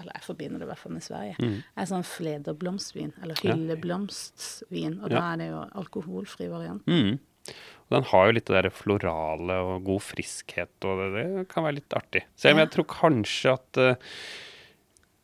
eller 0.00 0.12
jeg 0.16 0.24
forbinder 0.26 0.58
det 0.62 0.66
i 0.66 0.70
hvert 0.72 0.82
fall 0.82 0.92
med 0.96 1.04
Sverige, 1.06 1.36
er 1.76 1.88
sånn 1.90 2.06
flederblomstvin, 2.06 3.12
eller 3.22 3.34
Mm. 3.40 3.50
Hylleblomstvin. 3.54 5.00
Og 5.04 5.10
Ja. 5.10 5.18
da 5.18 5.32
er 5.32 5.36
det 5.42 5.48
jo 5.50 5.60
alkoholfri 5.82 6.48
variant. 6.50 6.86
Mm. 6.86 7.18
Og 7.90 7.90
den 7.96 8.04
har 8.10 8.26
jo 8.26 8.32
litt 8.36 8.44
det 8.46 8.62
der 8.62 8.70
florale 8.70 9.54
og 9.64 9.84
god 9.84 10.00
friskhet, 10.00 10.70
og 10.84 11.00
det, 11.14 11.24
det 11.38 11.48
kan 11.48 11.64
være 11.64 11.74
litt 11.80 11.90
artig. 11.96 12.22
Så 12.36 12.48
jeg, 12.48 12.54
men 12.56 12.66
jeg 12.68 12.74
tror 12.76 12.86
kanskje 12.92 13.52
at 13.56 13.78
uh, 13.78 13.94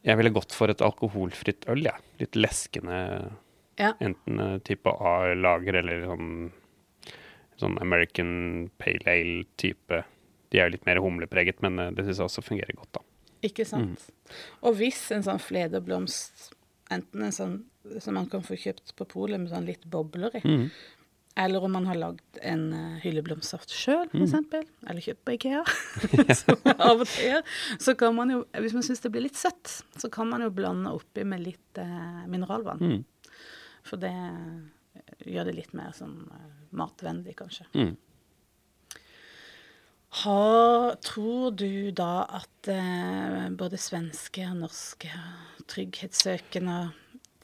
Jeg 0.07 0.17
ville 0.21 0.31
gått 0.31 0.53
for 0.55 0.71
et 0.71 0.79
alkoholfritt 0.87 1.65
øl, 1.69 1.83
jeg. 1.83 2.03
Litt 2.21 2.37
leskende. 2.39 3.33
Ja. 3.79 3.93
Enten 4.01 4.39
uh, 4.41 4.59
type 4.63 4.87
A-lager 4.87 5.75
eller 5.81 6.05
sånn, 6.07 6.53
sånn 7.59 7.79
American 7.83 8.71
Pale 8.79 9.03
Ale-type. 9.11 10.05
De 10.51 10.59
er 10.61 10.69
jo 10.69 10.77
litt 10.77 10.87
mer 10.87 11.01
humlepreget, 11.03 11.59
men 11.63 11.79
uh, 11.83 11.91
det 11.91 12.05
syns 12.07 12.19
jeg 12.23 12.29
også 12.31 12.45
fungerer 12.47 12.77
godt, 12.79 12.93
da. 12.93 13.03
Ikke 13.45 13.67
sant? 13.69 14.07
Og 14.63 14.77
hvis 14.79 15.11
en 15.15 15.23
sånn 15.27 15.41
flederblomst, 15.43 16.53
enten 16.91 17.23
en 17.27 17.33
sånn 17.35 17.57
som 18.03 18.15
man 18.15 18.27
kan 18.31 18.43
få 18.43 18.57
kjøpt 18.59 18.95
på 18.99 19.05
polet 19.07 19.39
med 19.41 19.51
sånn 19.53 19.67
litt 19.67 19.85
bobler 19.91 20.35
i, 20.39 20.41
Mm. 20.47 20.71
eller 21.37 21.63
om 21.65 21.73
man 21.73 21.85
har 21.87 21.95
lagd 21.95 22.39
en 22.43 22.73
uh, 22.73 22.99
hylleblomstsaft 23.03 23.71
sjøl, 23.71 24.09
Mm. 24.15 24.25
f.eks., 24.25 24.71
eller 24.89 25.01
kjøpt 25.05 25.25
på 25.25 25.35
Ikea, 25.37 25.65
som 26.41 26.57
av 26.79 27.01
og 27.01 27.07
til 27.07 27.29
gjør, 27.31 27.43
så 27.79 27.95
kan 27.97 28.15
man 28.17 28.31
jo, 28.31 28.45
hvis 28.57 28.73
man 28.75 28.83
syns 28.83 29.01
det 29.05 29.13
blir 29.13 29.23
litt 29.29 29.37
søtt, 29.39 29.83
så 30.01 30.11
kan 30.11 30.29
man 30.29 30.41
jo 30.43 30.51
blande 30.51 30.91
oppi 30.97 31.25
med 31.25 31.45
litt 31.45 31.79
eh, 31.79 32.25
mineralvann. 32.27 32.81
Mm. 32.81 33.05
For 33.87 33.97
det 34.03 34.11
eh, 34.11 35.05
gjør 35.31 35.45
det 35.51 35.55
litt 35.61 35.75
mer 35.75 35.93
sånn 35.95 36.25
eh, 36.33 36.51
matvennlig, 36.73 37.37
kanskje. 37.39 37.67
Mm. 37.75 37.95
Har, 40.23 40.95
tror 41.05 41.51
du 41.59 41.91
da 41.97 42.25
at 42.39 42.71
eh, 42.73 43.49
både 43.59 43.77
svenske 43.81 44.47
og 44.49 44.63
norske 44.63 45.11
trygghetssøkende 45.69 46.79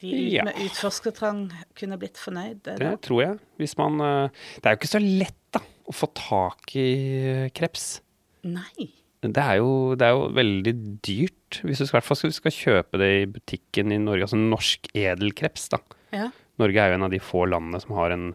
de 0.01 0.09
ut 0.13 0.31
Ja. 0.33 0.43
med 0.47 0.57
utforskertrang 0.65 1.45
kunne 1.77 1.99
blitt 2.01 2.17
fornøyd? 2.19 2.63
Det 2.65 2.79
da? 2.81 2.95
tror 2.97 3.21
jeg. 3.21 3.37
Hvis 3.61 3.77
man 3.77 4.01
eh, 4.01 4.29
Det 4.57 4.65
er 4.65 4.75
jo 4.75 4.81
ikke 4.81 4.93
så 4.95 5.03
lett, 5.03 5.37
da, 5.53 5.61
å 5.85 5.93
få 5.95 6.09
tak 6.17 6.73
i 6.79 6.87
eh, 7.45 7.49
kreps. 7.55 8.01
Nei. 8.43 8.89
Det 9.23 9.39
er, 9.39 9.61
jo, 9.61 9.93
det 9.95 10.03
er 10.03 10.17
jo 10.17 10.25
veldig 10.35 10.73
dyrt, 11.05 11.61
hvis 11.63 11.79
du 11.79 11.85
skal, 11.87 12.01
skal, 12.03 12.33
skal 12.35 12.51
kjøpe 12.51 12.99
det 12.99 13.11
i 13.21 13.25
butikken 13.31 13.93
i 13.95 14.01
Norge. 14.01 14.25
Altså 14.25 14.39
norsk 14.41 14.89
edelkreps, 14.99 15.69
da. 15.71 15.79
Ja. 16.11 16.25
Norge 16.59 16.81
er 16.83 16.91
jo 16.91 16.97
en 16.97 17.05
av 17.07 17.13
de 17.13 17.21
få 17.23 17.45
landene 17.47 17.79
som 17.79 17.95
har 17.95 18.11
en 18.11 18.33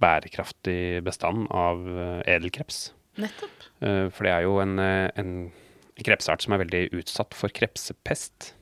bærekraftig 0.00 1.02
bestand 1.04 1.48
av 1.50 1.82
eh, 1.90 2.22
edelkreps. 2.36 2.90
Nettopp. 3.18 3.66
Eh, 3.80 4.06
For 4.12 4.26
det 4.26 4.32
er 4.34 4.46
jo 4.46 4.60
en, 4.62 4.78
eh, 4.78 5.10
en 5.18 5.34
krepsart 6.00 6.44
som 6.44 6.54
er 6.54 6.64
veldig 6.64 6.86
utsatt 7.00 7.34
for 7.36 7.52
krepsepest. 7.52 8.54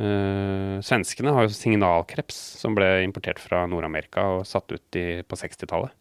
Uh, 0.00 0.80
svenskene 0.80 1.32
har 1.36 1.44
jo 1.44 1.52
signalkreps, 1.52 2.36
som 2.62 2.72
ble 2.72 3.02
importert 3.04 3.40
fra 3.42 3.66
Nord-Amerika 3.68 4.22
og 4.38 4.46
satt 4.48 4.72
ut 4.72 4.96
i, 4.96 5.20
på 5.20 5.36
60-tallet. 5.36 5.92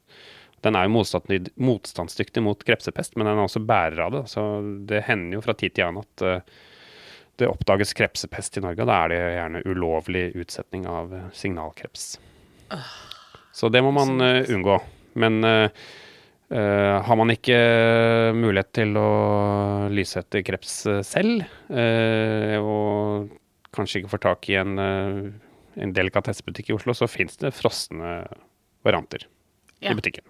Den 0.63 0.77
er 0.77 0.85
jo 0.87 0.93
motstandsdyktig, 0.93 1.51
motstandsdyktig 1.59 2.43
mot 2.45 2.63
krepsepest, 2.63 3.17
men 3.17 3.27
den 3.27 3.35
er 3.35 3.43
også 3.43 3.63
bærer 3.63 4.05
av 4.05 4.13
det. 4.15 4.23
Så 4.31 4.45
det 4.87 5.03
hender 5.09 5.39
jo 5.39 5.43
fra 5.43 5.55
tid 5.57 5.75
til 5.75 5.89
annen 5.89 6.05
at 6.05 6.23
uh, 6.23 6.55
det 7.39 7.51
oppdages 7.51 7.91
krepsepest 7.97 8.59
i 8.59 8.63
Norge, 8.63 8.85
og 8.85 8.91
da 8.91 9.01
er 9.03 9.11
det 9.11 9.19
gjerne 9.35 9.65
ulovlig 9.67 10.25
utsetning 10.45 10.87
av 10.87 11.15
signalkreps. 11.35 12.09
Så 13.55 13.71
det 13.71 13.83
må 13.83 13.91
man 13.95 14.19
eh, 14.21 14.51
unngå. 14.51 14.75
Men 15.19 15.39
eh, 16.51 16.57
eh, 16.57 16.95
har 17.05 17.19
man 17.19 17.33
ikke 17.33 17.59
mulighet 18.37 18.71
til 18.79 18.97
å 18.99 19.09
lyse 19.93 20.19
etter 20.21 20.43
kreps 20.47 20.79
eh, 20.89 21.01
selv, 21.05 21.45
uh, 21.69 22.57
og 22.59 23.29
kanskje 23.75 24.01
ikke 24.01 24.13
får 24.15 24.23
tak 24.25 24.49
i 24.49 24.57
en, 24.61 24.79
uh, 24.81 25.29
en 25.79 25.93
delikatessebutikk 25.95 26.71
i 26.71 26.77
Oslo, 26.77 26.95
så 26.97 27.09
fins 27.09 27.37
det 27.41 27.53
frosne 27.57 28.23
varianter 28.85 29.27
Ja, 29.79 29.91
i 29.91 29.95
butikken. 29.95 30.25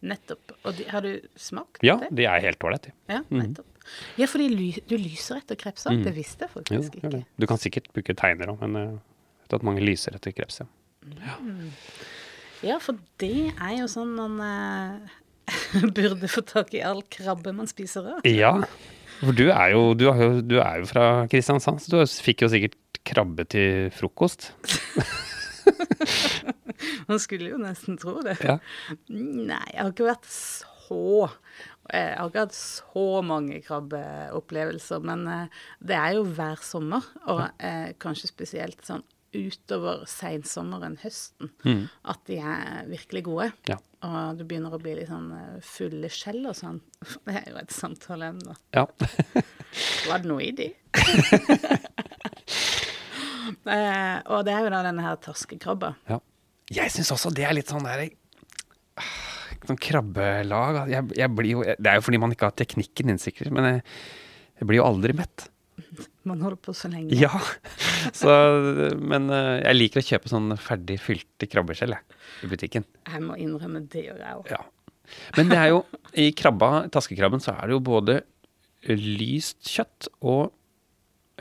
nettopp. 0.00 0.54
Og 0.64 0.78
de, 0.78 0.86
har 0.88 1.04
du 1.04 1.20
smakt 1.36 1.82
Ja, 1.84 1.98
det? 2.00 2.08
de 2.16 2.24
er 2.24 2.40
helt 2.40 2.64
ålreite. 2.64 2.94
Ja, 3.10 3.20
nettopp. 3.28 3.66
Ja, 4.20 4.26
fordi 4.30 4.48
ly, 4.52 4.68
du 4.88 4.96
lyser 5.00 5.40
etter 5.40 5.58
kreps 5.58 5.86
òg? 5.88 5.98
Mm. 5.98 6.04
Det 6.06 6.12
visste 6.16 6.46
jeg 6.46 6.52
faktisk 6.52 6.96
jo, 6.96 7.10
ikke. 7.10 7.22
Du 7.40 7.46
kan 7.50 7.60
sikkert 7.60 7.88
bruke 7.94 8.14
tegner 8.16 8.52
òg, 8.52 8.60
men 8.62 8.76
eh, 8.78 8.92
jeg 8.94 9.48
vet 9.48 9.56
at 9.58 9.66
mange 9.66 9.84
lyser 9.84 10.16
etter 10.16 10.34
kreps. 10.36 10.60
Ja. 10.62 11.36
Ja, 12.60 12.76
for 12.82 12.98
det 13.22 13.50
er 13.56 13.74
jo 13.78 13.86
sånn 13.88 14.12
man 14.18 14.36
eh, 14.44 15.14
burde 15.96 16.30
få 16.30 16.44
tak 16.46 16.72
i 16.76 16.84
all 16.86 17.02
krabbe 17.12 17.52
man 17.56 17.68
spiser 17.70 18.06
rød. 18.06 18.30
ja, 18.30 18.54
for 19.20 19.36
du 19.36 19.50
er 19.50 19.74
jo, 19.74 19.82
du 19.98 20.06
er 20.08 20.22
jo, 20.22 20.30
du 20.40 20.56
er 20.62 20.80
jo 20.80 20.88
fra 20.88 21.06
Kristiansand, 21.30 21.82
så 21.82 21.92
du 21.92 21.98
fikk 22.24 22.46
jo 22.46 22.52
sikkert 22.52 22.78
krabbe 23.06 23.44
til 23.48 23.90
frokost. 23.96 24.52
Man 27.10 27.20
skulle 27.20 27.50
jo 27.52 27.58
nesten 27.60 27.98
tro 28.00 28.20
det. 28.24 28.38
Ja. 28.44 28.56
Nei, 29.10 29.62
jeg 29.72 29.82
har 29.82 29.92
ikke 29.92 30.08
vært 30.08 30.28
så 30.30 31.28
Jeg 31.90 32.16
har 32.16 32.30
ikke 32.30 32.44
hatt 32.46 32.56
så 32.56 33.04
mange 33.26 33.60
krabbeopplevelser, 33.66 35.02
men 35.04 35.26
eh, 35.30 35.62
det 35.82 35.96
er 35.98 36.16
jo 36.16 36.24
hver 36.36 36.62
sommer, 36.62 37.06
og 37.30 37.42
eh, 37.58 37.90
kanskje 38.00 38.30
spesielt 38.30 38.80
sånn 38.86 39.04
utover 39.36 40.04
sensommeren, 40.10 40.96
høsten, 41.02 41.50
Mm. 41.64 41.84
at 42.04 42.24
de 42.26 42.38
er 42.42 42.86
virkelig 42.90 43.22
gode. 43.28 43.52
Ja. 43.68 43.76
Og 44.02 44.38
du 44.38 44.44
begynner 44.48 44.72
å 44.74 44.80
bli 44.80 44.94
litt 44.96 45.08
sånn 45.10 45.28
eh, 45.36 45.60
fulle 45.62 46.08
skjell 46.10 46.46
og 46.50 46.56
sånn. 46.56 46.80
Det 47.26 47.36
er 47.36 47.50
jo 47.52 47.58
et 47.60 47.70
samtaleemne. 47.74 48.56
ja. 48.74 48.86
Var 50.08 50.18
det 50.24 50.26
noe 50.26 50.42
i 50.42 50.50
de? 50.56 50.66
og 54.30 54.40
det 54.46 54.52
er 54.54 54.64
jo 54.64 54.72
da 54.72 54.80
denne 54.86 55.04
her 55.04 55.18
torskekrabba. 55.22 55.94
Ja. 56.10 56.18
Jeg 56.70 56.92
syns 56.94 57.10
også 57.14 57.32
det 57.34 57.44
er 57.48 57.54
litt 57.56 57.70
sånn 57.70 57.86
der 57.86 58.08
Sånn 59.66 59.76
krabbelag. 59.78 60.78
Jeg, 60.88 61.04
jeg 61.18 61.30
blir 61.36 61.50
jo, 61.52 61.62
det 61.66 61.86
er 61.90 61.98
jo 61.98 62.04
fordi 62.06 62.18
man 62.22 62.32
ikke 62.32 62.48
har 62.48 62.54
teknikken 62.56 63.10
din, 63.12 63.18
sikkert, 63.20 63.50
men 63.52 63.66
jeg, 63.68 63.82
jeg 64.58 64.68
blir 64.70 64.78
jo 64.80 64.86
aldri 64.86 65.12
mett. 65.18 65.44
Man 66.24 66.40
holder 66.40 66.56
på 66.64 66.72
så 66.76 66.88
lenge. 66.92 67.12
Ja. 67.18 67.30
Så, 68.20 68.34
men 69.00 69.30
eh, 69.34 69.60
jeg 69.64 69.76
liker 69.78 70.00
å 70.02 70.06
kjøpe 70.06 70.30
sånn 70.32 70.52
ferdig 70.60 70.98
fylte 71.02 71.48
krabbeskjell 71.50 71.94
jeg, 71.96 72.18
i 72.46 72.50
butikken. 72.50 72.86
Jeg 73.10 73.22
må 73.24 73.36
innrømme 73.40 73.82
det 73.92 74.04
gjør 74.08 74.20
jeg 74.24 74.38
òg. 74.40 74.50
Ja. 74.52 74.60
Men 75.36 75.48
det 75.50 75.58
er 75.58 75.72
jo 75.72 75.80
I 76.22 76.28
krabba, 76.38 76.84
taskekrabben, 76.94 77.42
så 77.42 77.56
er 77.56 77.66
det 77.70 77.74
jo 77.76 77.82
både 77.86 78.20
lyst 78.94 79.66
kjøtt 79.68 80.08
og 80.24 80.52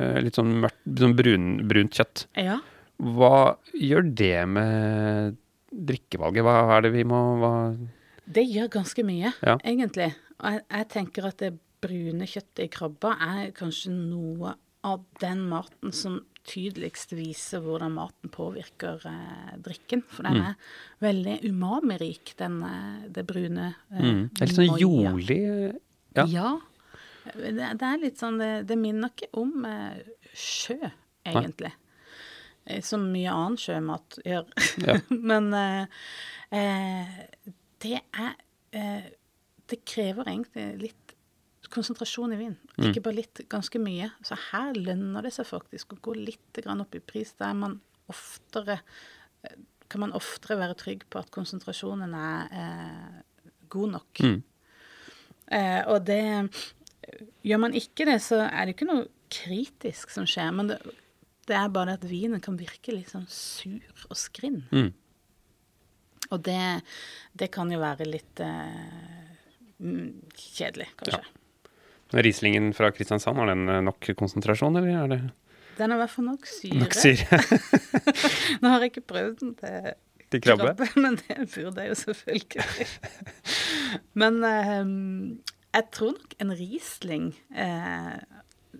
eh, 0.01 0.17
litt 0.23 0.35
sånn 0.39 0.51
mørkt, 0.63 0.81
sånn 0.99 1.15
brun, 1.17 1.45
brunt 1.69 1.95
kjøtt. 1.99 2.25
Ja. 2.39 2.57
Hva 2.99 3.55
gjør 3.79 4.09
det 4.19 4.33
med 4.51 5.37
drikkevalget? 5.71 6.43
Hva 6.43 6.57
er 6.77 6.87
det 6.87 6.93
vi 6.97 7.05
må 7.07 7.19
hva? 7.39 7.53
Det 8.29 8.43
gjør 8.45 8.67
ganske 8.79 9.05
mye, 9.07 9.31
Ja. 9.45 9.55
egentlig. 9.63 10.11
Og 10.39 10.57
jeg, 10.57 10.65
jeg 10.75 10.89
tenker 10.95 11.29
at 11.29 11.39
det 11.41 11.53
brune 11.83 12.27
kjøttet 12.27 12.65
i 12.65 12.71
krabba 12.73 13.13
er 13.23 13.53
kanskje 13.55 13.93
noe 13.95 14.57
av 14.87 15.05
den 15.21 15.45
maten 15.51 15.93
som 15.95 16.19
tydeligst 16.50 17.12
viser 17.18 17.62
hvordan 17.63 17.94
maten 17.96 18.32
påvirker 18.34 19.03
eh, 19.06 19.51
drikken. 19.65 20.01
For 20.10 20.25
den 20.25 20.39
Mm. 20.39 20.48
er 20.50 20.56
veldig 21.06 21.36
umami-rik, 21.50 22.34
den, 22.39 22.58
eh, 22.63 23.08
det 23.13 23.25
brune 23.29 23.68
eh, 23.91 24.01
Mm. 24.01 24.24
Det 24.34 24.41
er 24.41 24.48
litt 24.50 24.56
sånn 24.58 24.79
jordlig 24.82 25.39
Ja. 26.15 26.25
Ja. 26.25 26.50
Det, 27.36 27.51
det 27.77 27.86
er 27.86 28.00
litt 28.01 28.18
sånn 28.18 28.39
Det, 28.41 28.65
det 28.68 28.77
minner 28.82 29.12
ikke 29.13 29.29
om 29.38 29.65
eh, 29.70 30.00
sjø, 30.34 30.79
egentlig. 31.25 31.72
Nei. 32.65 32.79
Som 32.86 33.08
mye 33.13 33.29
annen 33.34 33.58
sjømat 33.58 34.20
gjør. 34.25 34.50
Ja. 34.86 34.98
Men 35.29 35.53
eh, 35.53 35.86
eh, 36.53 37.08
det 37.82 38.01
er 38.13 38.36
eh, 38.74 39.08
Det 39.70 39.79
krever 39.86 40.25
egentlig 40.29 40.65
litt 40.82 41.08
konsentrasjon 41.73 42.33
i 42.35 42.39
vin. 42.39 42.55
Mm. 42.77 42.89
Ikke 42.89 43.03
bare 43.05 43.19
litt, 43.21 43.43
ganske 43.51 43.81
mye. 43.81 44.11
Så 44.25 44.38
her 44.49 44.77
lønner 44.77 45.25
det 45.25 45.33
seg 45.35 45.47
faktisk 45.49 45.95
å 45.95 46.01
gå 46.09 46.15
litt 46.17 46.61
grann 46.63 46.83
opp 46.83 46.95
i 46.97 47.03
pris. 47.03 47.35
Der 47.39 47.55
man 47.57 47.79
oftere 48.09 48.79
eh, 49.45 49.59
kan 49.89 50.03
man 50.03 50.13
oftere 50.17 50.59
være 50.59 50.77
trygg 50.77 51.05
på 51.09 51.21
at 51.21 51.31
konsentrasjonen 51.33 52.13
er 52.17 52.51
eh, 52.61 53.21
god 53.73 53.95
nok. 53.97 54.23
Mm. 54.25 54.41
Eh, 55.59 55.81
og 55.89 56.03
det 56.09 56.23
Gjør 57.41 57.57
man 57.63 57.73
ikke 57.73 58.05
det, 58.05 58.19
så 58.21 58.43
er 58.45 58.67
det 58.67 58.75
ikke 58.75 58.85
noe 58.85 59.07
kritisk 59.33 60.11
som 60.13 60.27
skjer. 60.29 60.51
Men 60.53 60.67
det, 60.69 60.75
det 61.49 61.55
er 61.57 61.71
bare 61.73 61.95
det 61.95 62.03
at 62.03 62.09
vinen 62.11 62.43
kan 62.43 62.59
virke 62.59 62.93
litt 62.93 63.09
sånn 63.09 63.25
sur 63.33 64.03
og 64.05 64.19
skrinn. 64.19 64.59
Mm. 64.69 64.91
Og 66.29 66.43
det, 66.45 66.61
det 67.33 67.49
kan 67.53 67.71
jo 67.73 67.79
være 67.81 68.05
litt 68.05 68.41
eh, 68.45 69.31
mm, 69.81 70.29
kjedelig, 70.38 70.91
kanskje. 71.01 71.23
Rieslingen 72.13 72.71
fra 72.73 72.91
Kristiansand, 72.95 73.37
har 73.37 73.51
den 73.51 73.69
eh, 73.69 73.83
nok 73.85 74.11
konsentrasjon, 74.17 74.79
eller 74.79 75.03
er 75.03 75.11
det 75.11 75.21
Den 75.77 75.93
har 75.93 75.99
i 75.99 76.03
hvert 76.03 76.15
fall 76.15 76.29
nok 76.31 76.47
syre. 76.49 76.79
nok 76.83 76.97
syre 76.97 77.41
Nå 78.61 78.71
har 78.73 78.85
jeg 78.85 78.93
ikke 78.95 79.09
prøvd 79.13 79.41
den 79.43 79.57
til 79.59 79.91
til 80.29 80.43
krabbe? 80.45 80.87
men 81.03 81.17
det 81.17 81.47
burde 81.55 81.81
jeg 81.81 81.89
jo 81.89 81.99
selvfølgelig. 82.03 82.65
men 84.21 84.43
eh, 84.45 84.91
jeg 85.73 85.87
tror 85.95 86.15
nok 86.17 86.35
en 86.43 86.55
Riesling 86.59 87.29
eh, 87.49 88.17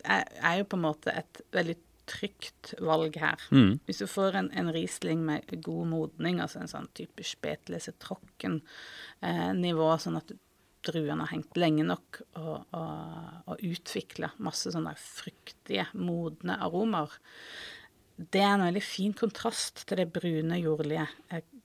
er, 0.03 0.25
er 0.41 0.59
jo 0.59 0.67
på 0.69 0.79
en 0.79 0.86
måte 0.86 1.13
et 1.13 1.41
veldig 1.55 1.77
trygt 2.09 2.74
valg 2.81 3.17
her. 3.21 3.41
Mm. 3.53 3.79
Hvis 3.86 4.01
du 4.01 4.07
får 4.09 4.38
en, 4.39 4.51
en 4.57 4.71
Riesling 4.74 5.21
med 5.25 5.50
god 5.65 5.89
modning, 5.91 6.39
altså 6.41 6.62
en 6.63 6.71
sånn 6.71 6.89
type 6.98 7.25
spetlese 7.25 7.93
trocken 8.01 8.59
eh, 9.21 9.51
nivå, 9.57 9.91
sånn 10.01 10.17
at 10.21 10.31
du, 10.31 10.38
druene 10.86 11.25
har 11.25 11.33
hengt 11.33 11.57
lenge 11.59 11.86
nok 11.88 12.21
og, 12.39 12.55
og, 12.75 13.41
og 13.50 13.63
utvikla 13.65 14.31
masse 14.45 14.71
sånne 14.74 14.93
fruktige, 15.00 15.88
modne 16.00 16.57
aromaer. 16.63 17.15
Det 18.19 18.41
er 18.43 18.57
en 18.57 18.65
veldig 18.67 18.83
fin 18.83 19.13
kontrast 19.15 19.86
til 19.88 20.01
det 20.01 20.09
brune, 20.12 20.57
jordlige 20.59 21.05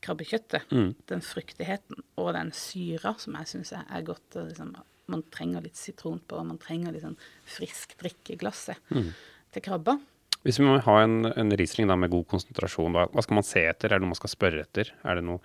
krabbekjøttet. 0.04 0.66
krabbekjøttet. 0.70 1.06
Den 1.10 1.22
fruktigheten 1.24 2.02
og 2.20 2.34
den 2.36 2.52
syra 2.54 3.16
som 3.18 3.38
jeg 3.40 3.50
syns 3.50 3.72
er, 3.74 4.04
godt. 4.06 4.38
Liksom, 4.38 4.74
man 5.10 5.24
trenger 5.34 5.64
litt 5.64 5.78
sitron 5.78 6.20
på, 6.22 6.38
og 6.38 6.46
man 6.52 6.60
trenger 6.62 6.94
litt 6.94 7.04
sånn 7.04 7.18
frisk 7.56 7.96
drikke 8.00 8.36
i 8.36 8.40
glasset 8.40 8.78
til 8.90 9.64
krabba. 9.64 9.98
Hvis 10.44 10.60
vi 10.60 10.66
må 10.68 10.76
ha 10.84 10.94
en, 11.00 11.24
en 11.24 11.56
Riesling 11.56 11.88
med 11.88 12.12
god 12.12 12.26
konsentrasjon, 12.28 12.94
hva 12.94 13.24
skal 13.24 13.38
man 13.40 13.46
se 13.48 13.64
etter? 13.64 13.90
Er 13.90 13.98
det 13.98 14.04
noe 14.04 14.12
man 14.12 14.20
skal 14.20 14.32
spørre 14.34 14.64
etter? 14.66 14.92
Er 15.02 15.18
det 15.18 15.26
noe 15.26 15.40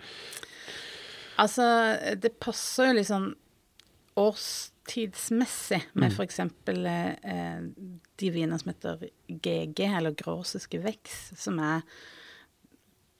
Altså, 1.40 1.64
det 2.20 2.34
passer 2.36 2.90
jo 2.90 2.96
liksom 2.98 3.30
årstidsmessig 4.20 5.80
med 6.00 6.12
for 6.14 6.24
eksempel 6.26 6.86
eh, 6.86 7.60
de 8.20 8.30
vinene 8.34 8.58
som 8.60 8.72
heter 8.72 9.06
GG, 9.28 9.80
eller 9.88 10.16
Gråsiske 10.18 10.80
Veks, 10.84 11.30
som 11.40 11.58
er 11.62 11.84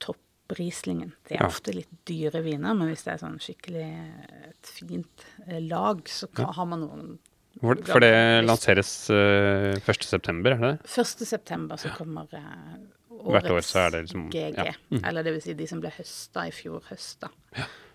topprislingen. 0.03 1.13
Det 1.27 1.37
er 1.37 1.43
Ja. 1.43 1.47
ofte 1.47 1.73
litt 1.75 1.91
dyre 2.05 2.41
viner, 2.43 2.73
men 2.75 2.89
hvis 2.91 3.03
det 3.05 3.13
er 3.15 3.21
sånn 3.23 3.39
skikkelig 3.41 3.85
eh, 3.87 4.47
et 4.51 4.71
fint 4.77 5.25
eh, 5.47 5.59
lag, 5.61 6.01
så 6.09 6.27
kan, 6.27 6.53
har 6.53 6.65
man 6.65 6.81
noen 6.85 7.19
For, 7.59 7.75
for 7.83 7.99
det 7.99 8.45
lanseres 8.47 9.09
uh, 9.11 9.75
1.9., 9.75 10.47
er 10.47 10.53
det 10.55 10.59
det? 10.61 10.77
1. 10.87 11.25
september 11.27 11.75
så 11.77 11.89
kommer 11.97 12.27
eh, 12.31 12.77
Hvert 13.23 13.45
år 13.49 13.55
årets 13.57 13.71
så 13.73 13.79
er 13.85 13.91
det 13.91 14.01
liksom- 14.05 14.29
GG. 14.31 14.57
ja. 14.65 14.73
Mm. 14.91 15.03
Eller 15.05 15.23
det 15.23 15.33
vil 15.33 15.41
si 15.41 15.53
de 15.53 15.67
som 15.67 15.79
ble 15.79 15.89
høsta 15.91 16.47
i 16.47 16.51
fjor 16.51 16.81
høst, 16.89 17.19
da. 17.21 17.27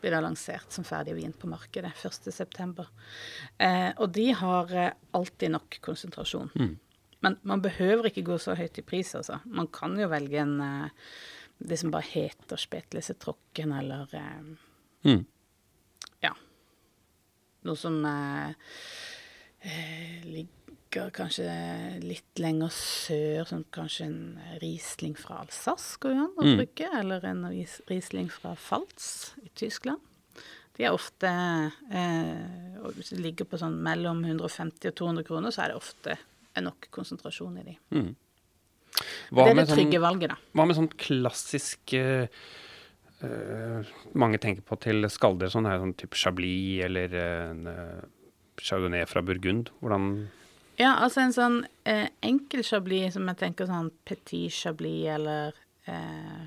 Blir 0.00 0.10
da 0.10 0.20
lansert 0.20 0.70
som 0.72 0.84
ferdig 0.84 1.14
vin 1.16 1.32
på 1.32 1.48
markedet 1.48 1.92
1. 2.04 2.32
september. 2.32 2.86
Eh, 3.58 3.92
og 3.96 4.12
de 4.12 4.30
har 4.32 4.70
eh, 4.72 4.92
alltid 5.14 5.50
nok 5.50 5.78
konsentrasjon. 5.82 6.50
Mm. 6.54 6.78
Men 7.22 7.38
man 7.42 7.60
behøver 7.62 8.04
ikke 8.10 8.22
gå 8.24 8.36
så 8.38 8.54
høyt 8.56 8.78
i 8.78 8.82
pris, 8.82 9.14
altså. 9.14 9.40
Man 9.46 9.66
kan 9.68 9.96
jo 9.98 10.06
velge 10.08 10.38
en 10.38 10.60
eh, 10.60 10.90
det 11.58 11.78
som 11.78 11.90
bare 11.90 12.02
heter 12.04 12.56
Spetlese 12.60 13.14
Tråkken, 13.18 13.72
eller 13.78 14.06
eh, 14.12 14.56
Mm. 15.04 15.24
ja. 16.22 16.32
Noe 17.64 17.76
som 17.76 18.04
eh, 18.04 18.54
ligger 20.96 21.10
kanskje 21.12 22.00
litt 22.02 22.40
lenger 22.40 22.70
sør, 22.72 23.46
som 23.48 23.64
kanskje 23.74 24.06
en 24.06 24.38
Riesling 24.62 25.16
fra 25.18 25.42
Alsace 25.42 25.98
går 26.00 26.14
an 26.16 26.32
å 26.38 26.42
Mm. 26.44 26.56
eller 26.98 27.24
en 27.26 27.42
Ries- 27.44 27.80
Riesling 27.88 28.28
fra 28.30 28.54
Falz 28.54 29.32
i 29.44 29.48
Tyskland. 29.54 30.00
De 30.76 30.84
er 30.84 30.92
ofte 30.92 31.26
eh, 31.26 32.78
og 32.82 32.94
Hvis 32.94 33.10
det 33.10 33.20
ligger 33.20 33.44
på 33.46 33.58
sånn 33.58 33.76
mellom 33.82 34.22
150 34.24 34.88
og 34.88 34.94
200 34.94 35.24
kroner, 35.24 35.50
så 35.50 35.64
er 35.64 35.68
det 35.68 35.76
ofte 35.76 36.16
nok 36.62 36.88
konsentrasjon 36.90 37.58
i 37.58 37.62
de. 37.62 37.76
Hva 39.30 39.44
det 39.44 39.50
er 39.50 39.54
det 39.54 39.68
sånn- 39.68 39.76
trygge 39.76 40.00
valget, 40.00 40.28
da. 40.28 40.36
Hva 40.54 40.66
med 40.66 40.76
sånn 40.76 40.88
klassisk 40.96 41.92
eh, 41.92 42.28
eh, 43.22 43.82
Mange 44.14 44.38
tenker 44.38 44.62
på 44.62 44.78
til 44.80 45.02
skalder 45.08 45.48
sånn 45.50 45.66
her, 45.66 45.78
sånn 45.78 45.94
type 45.96 46.14
Chablis 46.16 46.84
eller 46.84 47.14
en 47.14 47.66
eh, 47.66 48.00
Chardonnay 48.58 49.04
fra 49.06 49.20
Burgund. 49.22 49.68
Hvordan 49.82 50.28
Ja, 50.78 50.94
altså 51.00 51.22
en 51.24 51.32
sånn 51.32 51.58
eh, 51.88 52.08
enkel 52.26 52.62
chablis 52.66 53.14
som 53.16 53.26
jeg 53.30 53.38
tenker 53.40 53.68
sånn 53.70 53.90
petit 54.04 54.52
chablis 54.52 55.06
eller 55.14 55.56
eh, 55.88 56.42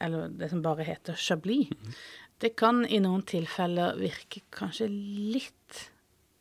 Eller 0.00 0.28
det 0.34 0.48
som 0.50 0.62
bare 0.64 0.82
heter 0.88 1.14
chablis. 1.20 1.68
Det 2.40 2.54
kan 2.56 2.86
i 2.88 2.98
noen 3.04 3.22
tilfeller 3.28 3.98
virke 4.00 4.40
kanskje 4.50 4.86
litt 4.90 5.82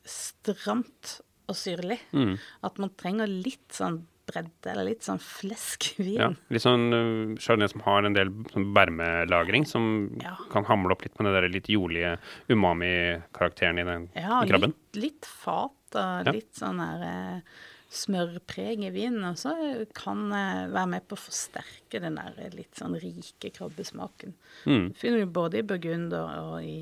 stramt 0.07 1.17
og 1.49 1.57
syrlig. 1.59 1.97
Mm. 2.15 2.37
At 2.63 2.79
man 2.79 2.93
trenger 2.97 3.27
litt 3.29 3.67
sånn 3.75 4.05
bredde, 4.29 4.69
eller 4.71 4.85
litt 4.91 5.03
sånn 5.05 5.19
fleskvin. 5.19 6.15
Ja, 6.21 6.29
litt 6.53 6.61
sånn 6.63 6.85
uh, 6.93 7.35
Chardonnay 7.41 7.71
som 7.73 7.81
har 7.87 8.05
en 8.07 8.15
del 8.15 8.29
sånn 8.53 8.69
bermelagring, 8.77 9.65
som 9.67 9.87
Ja. 10.21 10.35
kan 10.53 10.67
hamle 10.69 10.93
opp 10.93 11.03
litt 11.05 11.17
med 11.19 11.27
den 11.29 11.35
der 11.39 11.49
litt 11.51 11.69
jordlige 11.73 12.15
umami-karakteren 12.53 13.81
i 13.81 13.87
den 13.89 14.07
Ja, 14.15 14.43
i 14.45 14.49
krabben. 14.51 14.73
litt, 14.93 15.01
litt 15.03 15.25
fat 15.25 15.73
og 15.97 16.29
litt 16.33 16.53
sånn 16.57 16.81
der 16.81 17.05
eh, 17.07 17.53
smørpreg 17.89 18.83
i 18.85 18.91
vinen. 18.93 19.23
Og 19.31 19.37
så 19.41 19.53
kan 19.97 20.27
eh, 20.35 20.67
være 20.69 20.91
med 20.93 21.07
på 21.09 21.17
å 21.17 21.21
forsterke 21.23 22.01
den 22.03 22.19
der 22.19 22.37
eh, 22.37 22.51
litt 22.53 22.77
sånn 22.77 22.97
rike 23.01 23.49
krabbesmaken. 23.55 24.35
Mm. 24.69 24.85
Finner 24.99 25.23
du 25.25 25.33
både 25.39 25.61
i 25.61 25.65
Burgund 25.65 26.13
og, 26.13 26.29
og 26.53 26.63
i 26.63 26.77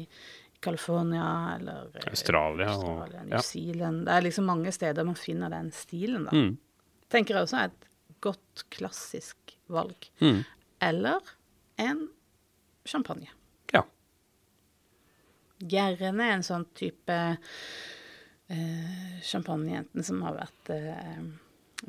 California 0.59 1.55
eller 1.55 1.91
Australia, 2.09 2.71
Australia 2.73 3.19
og- 3.21 3.27
New 3.29 3.35
ja. 3.37 3.41
Zealand. 3.45 4.05
Det 4.07 4.15
er 4.17 4.25
liksom 4.25 4.47
mange 4.49 4.71
steder 4.73 5.05
man 5.05 5.15
finner 5.19 5.53
den 5.53 5.71
stilen, 5.71 6.25
da. 6.27 6.33
Mm. 6.35 6.55
Tenker 7.13 7.37
jeg 7.37 7.45
også 7.47 7.59
er 7.61 7.69
et 7.71 7.85
godt 8.25 8.63
klassisk 8.73 9.53
valg. 9.71 10.09
Mm. 10.19 10.41
Eller 10.81 11.29
en 11.77 12.07
champagne. 12.87 13.29
Ja. 13.71 13.83
Gjerne 15.57 16.27
en 16.35 16.43
sånn 16.45 16.65
type 16.77 17.15
eh, 18.53 19.19
champagnejentene 19.23 20.05
som 20.05 20.21
har 20.25 20.37
vært 20.37 20.71
eh, 20.75 21.21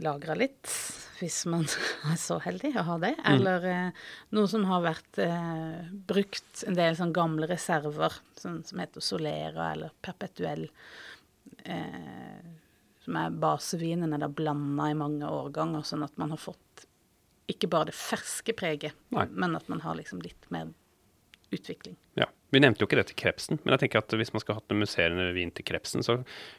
lagra 0.05 0.37
litt, 0.39 0.69
hvis 1.19 1.41
man 1.51 1.65
er 2.11 2.19
så 2.21 2.39
heldig 2.45 2.75
å 2.79 2.87
ha 2.91 2.99
det, 3.03 3.15
eller 3.33 3.67
eh, 3.69 4.07
noe 4.37 4.51
som 4.51 4.67
har 4.69 4.85
vært 4.85 5.21
eh, 5.25 5.91
brukt 6.11 6.65
en 6.69 6.79
del 6.79 6.99
sånn 6.99 7.15
gamle 7.17 7.49
reserver, 7.51 8.21
sånn 8.39 8.63
som 8.69 8.83
heter 8.83 9.05
Solera 9.05 9.73
eller 9.75 9.95
Perpetuell, 10.05 10.69
eh, 11.65 12.49
som 13.05 13.17
er 13.17 13.39
basevinene 13.41 14.21
der 14.21 14.33
blanda 14.33 14.91
i 14.91 14.99
mange 14.99 15.29
årganger, 15.33 15.87
sånn 15.87 16.05
at 16.05 16.19
man 16.21 16.35
har 16.35 16.43
fått 16.43 16.85
ikke 17.49 17.71
bare 17.73 17.89
det 17.89 17.97
ferske 17.97 18.53
preget, 18.53 18.97
Nei. 19.15 19.25
men 19.33 19.57
at 19.57 19.71
man 19.73 19.81
har 19.81 19.97
liksom 19.97 20.21
litt 20.21 20.51
mer 20.53 20.69
utvikling. 21.53 21.97
ja. 22.17 22.27
Vi 22.51 22.61
nevnte 22.61 22.81
jo 22.81 22.87
ikke 22.89 22.97
det 22.97 23.07
til 23.11 23.17
krepsen, 23.21 23.59
men 23.63 23.75
jeg 23.75 23.81
tenker 23.83 23.99
at 24.01 24.09
hvis 24.17 24.31
man 24.33 24.41
skal 24.41 24.55
hatt 24.57 24.71
en 24.73 24.79
musserende 24.81 25.35
vin 25.37 25.51
til 25.53 25.67
krepsen, 25.69 26.01
så 26.01 26.15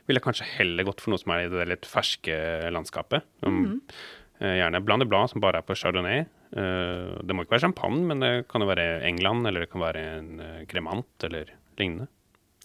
ville 0.05 0.19
jeg 0.19 0.25
kanskje 0.27 0.45
heller 0.59 0.85
gått 0.85 1.01
for 1.01 1.09
noe 1.09 1.17
som 1.17 1.31
er 1.33 1.47
i 1.47 1.49
det 1.49 1.65
litt 1.67 1.87
ferske 1.89 2.35
landskapet. 2.69 3.23
Som, 3.41 3.55
Mhm. 3.63 3.79
eh, 4.39 4.53
gjerne 4.61 4.83
Blanc 4.85 5.01
de 5.01 5.07
Blanc, 5.09 5.31
som 5.31 5.41
bare 5.41 5.57
er 5.57 5.61
på 5.65 5.73
chardonnay. 5.75 6.19
Eh, 6.53 7.17
det 7.25 7.33
må 7.33 7.41
ikke 7.41 7.57
være 7.57 7.65
champagne, 7.73 8.05
men 8.05 8.19
det 8.19 8.47
kan 8.47 8.61
jo 8.61 8.67
være 8.67 9.01
England, 9.01 9.47
eller 9.47 9.61
det 9.61 9.71
kan 9.71 9.81
være 9.81 10.05
en 10.19 10.65
kremant, 10.67 11.23
eller 11.23 11.45
lignende. 11.79 12.07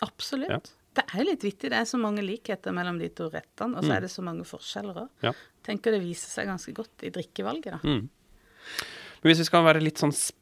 Absolutt. 0.02 0.50
Ja. 0.50 0.58
Det 0.94 1.04
er 1.14 1.24
jo 1.24 1.30
litt 1.30 1.40
vittig. 1.42 1.70
Det 1.70 1.80
er 1.80 1.84
så 1.88 1.98
mange 1.98 2.20
likheter 2.22 2.72
mellom 2.76 2.98
de 3.00 3.08
to 3.08 3.30
rettene, 3.30 3.78
og 3.78 3.84
så 3.84 3.96
er 3.96 4.00
det 4.04 4.10
så 4.10 4.22
mange 4.22 4.44
forskjeller 4.44 4.94
òg. 4.94 5.08
Ja. 5.22 5.32
Tenker 5.64 5.90
det 5.92 6.02
viser 6.02 6.28
seg 6.28 6.46
ganske 6.46 6.74
godt 6.76 7.02
i 7.02 7.08
drikkevalget, 7.08 7.72
da. 7.72 7.78
Mm. 7.82 8.08
Men 9.22 9.32
hvis 9.32 9.38
vi 9.38 9.44
skal 9.48 9.64
være 9.64 9.80
litt 9.82 9.96
sånn 9.96 10.12
sp- 10.12 10.37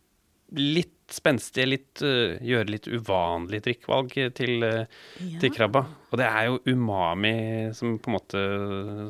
litt 1.13 1.19
spenstige, 1.21 1.67
litt, 1.69 2.01
uh, 2.03 2.39
gjøre 2.41 2.71
litt 2.73 2.87
uvanlig 2.89 3.61
drikkvalg 3.67 4.15
til, 4.35 4.65
uh, 4.65 4.87
Ja. 5.21 5.39
til 5.43 5.51
krabba, 5.53 5.83
og 6.11 6.19
det 6.19 6.25
er 6.27 6.47
jo 6.49 6.59
umami 6.73 7.35
som 7.77 7.99
på 8.01 8.09
en 8.09 8.17
måte 8.17 8.41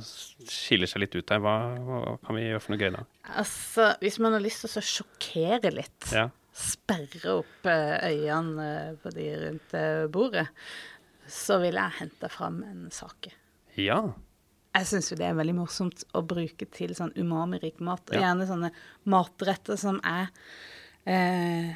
skiller 0.02 0.90
seg 0.90 1.04
litt 1.04 1.14
ut 1.14 1.30
her, 1.30 1.38
hva, 1.42 1.54
hva 1.78 2.18
kan 2.26 2.36
vi 2.36 2.48
gjøre 2.48 2.62
for 2.64 2.74
noe 2.74 2.82
gøy 2.82 2.90
da? 2.96 3.04
Altså, 3.38 3.92
hvis 4.02 4.18
man 4.22 4.34
har 4.36 4.42
lyst 4.44 4.64
til 4.66 4.82
å 4.82 4.86
sjokkere 4.90 5.72
litt, 5.74 6.08
Ja. 6.12 6.28
sperre 6.52 7.38
opp 7.38 7.66
eh, 7.70 8.10
øynene 8.10 8.66
eh, 8.90 8.96
på 9.02 9.12
de 9.14 9.28
rundt 9.40 9.74
eh, 9.78 10.06
bordet, 10.12 10.48
så 11.28 11.60
vil 11.62 11.78
jeg 11.78 11.98
hente 12.00 12.28
fram 12.28 12.62
en 12.66 12.90
sake. 12.92 13.30
Ja. 13.78 14.02
Jeg 14.74 14.86
syns 14.88 15.10
jo 15.12 15.16
det 15.16 15.28
er 15.30 15.34
veldig 15.38 15.54
morsomt 15.56 16.02
å 16.16 16.20
bruke 16.26 16.66
til 16.72 16.92
sånn 16.96 17.12
umami-rik 17.16 17.80
mat. 17.80 18.02
Og 18.10 18.16
Ja. 18.18 18.26
gjerne 18.34 18.46
sånne 18.48 18.70
matretter 19.06 19.78
som 19.80 20.00
er 20.04 20.28
eh, 21.06 21.72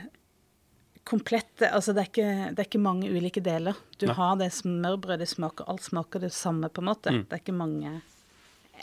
komplette. 1.06 1.70
Altså 1.70 1.94
det 1.94 2.02
er, 2.02 2.10
ikke, 2.10 2.50
det 2.52 2.62
er 2.62 2.68
ikke 2.68 2.82
mange 2.82 3.10
ulike 3.12 3.42
deler. 3.44 3.78
Du 4.00 4.08
Nei. 4.08 4.16
har 4.18 4.36
det 4.40 4.50
smørbrødet, 4.56 5.28
smaker, 5.30 5.68
alt 5.70 5.86
smaker 5.86 6.24
det 6.26 6.32
samme, 6.34 6.70
på 6.72 6.82
en 6.82 6.90
måte. 6.90 7.14
Mm. 7.14 7.24
Det 7.28 7.38
er 7.38 7.42
ikke 7.44 7.56
mange 7.56 7.96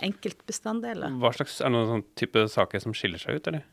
enkeltbestanddeler. 0.03 1.17
Hva 1.21 1.33
slags, 1.35 1.59
Er 1.61 1.69
det 1.69 1.75
noen 1.75 1.91
sånn 1.91 2.05
type 2.17 2.45
saker 2.49 2.83
som 2.83 2.95
skiller 2.97 3.21
seg 3.21 3.39
ut, 3.39 3.49
eller? 3.51 3.65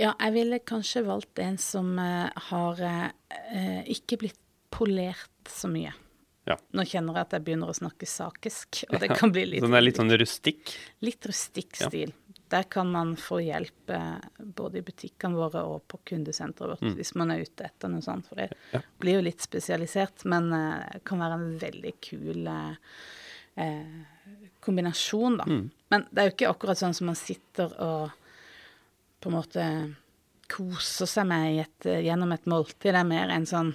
Ja, 0.00 0.14
jeg 0.16 0.32
ville 0.34 0.58
kanskje 0.64 1.04
valgt 1.06 1.38
en 1.44 1.58
som 1.60 1.92
uh, 2.00 2.32
har 2.48 2.80
uh, 2.80 3.82
ikke 3.92 4.22
blitt 4.24 4.40
polert 4.72 5.52
så 5.52 5.68
mye. 5.70 5.92
Ja. 6.48 6.56
Nå 6.74 6.82
kjenner 6.88 7.20
jeg 7.20 7.28
at 7.28 7.34
jeg 7.36 7.44
begynner 7.46 7.70
å 7.70 7.76
snakke 7.76 8.08
sakisk, 8.08 8.80
og 8.88 8.98
det 8.98 9.12
kan 9.14 9.30
bli 9.30 9.44
litt 9.46 9.62
Så 9.62 9.68
Den 9.68 9.78
er 9.78 9.84
litt 9.84 10.00
sånn 10.00 10.10
rustikk? 10.10 10.72
Litt 11.04 11.28
rustikk 11.28 11.78
Ja. 11.78 11.90
Der 12.52 12.66
kan 12.68 12.90
man 12.92 13.14
få 13.16 13.38
hjelp 13.40 13.90
eh, 13.96 14.18
både 14.60 14.78
i 14.82 14.84
butikkene 14.84 15.38
våre 15.38 15.62
og 15.64 15.86
på 15.88 15.98
kundesenteret 16.12 16.74
vårt 16.74 16.98
hvis 16.98 17.14
man 17.16 17.32
er 17.32 17.42
ute 17.46 17.64
etter 17.64 17.88
noe 17.92 18.04
sånt. 18.04 18.28
For 18.28 18.36
det 18.40 18.50
Mm. 18.52 18.58
Ja. 18.74 18.80
blir 19.00 19.14
jo 19.18 19.24
litt 19.24 19.40
spesialisert, 19.44 20.24
men 20.28 20.50
eh, 20.52 20.98
kan 21.08 21.22
være 21.24 21.38
en 21.40 21.58
veldig 21.62 21.92
kul 22.04 22.46
eh, 22.52 23.86
kombinasjon, 24.60 25.36
da. 25.40 25.44
Mm. 25.48 25.70
Men 25.92 26.04
det 26.10 26.20
er 26.22 26.28
jo 26.28 26.34
ikke 26.36 26.50
akkurat 26.52 26.78
sånn 26.80 26.94
som 26.96 27.08
man 27.10 27.18
sitter 27.18 27.72
og 27.82 28.10
på 29.22 29.30
en 29.30 29.36
måte 29.36 29.64
koser 30.52 31.08
seg 31.08 31.26
med 31.30 31.54
i 31.54 31.58
et, 31.62 31.88
gjennom 32.04 32.32
et 32.34 32.46
måltid. 32.50 32.90
Det 32.92 33.00
er 33.00 33.08
mer 33.08 33.32
en 33.32 33.46
sånn 33.48 33.72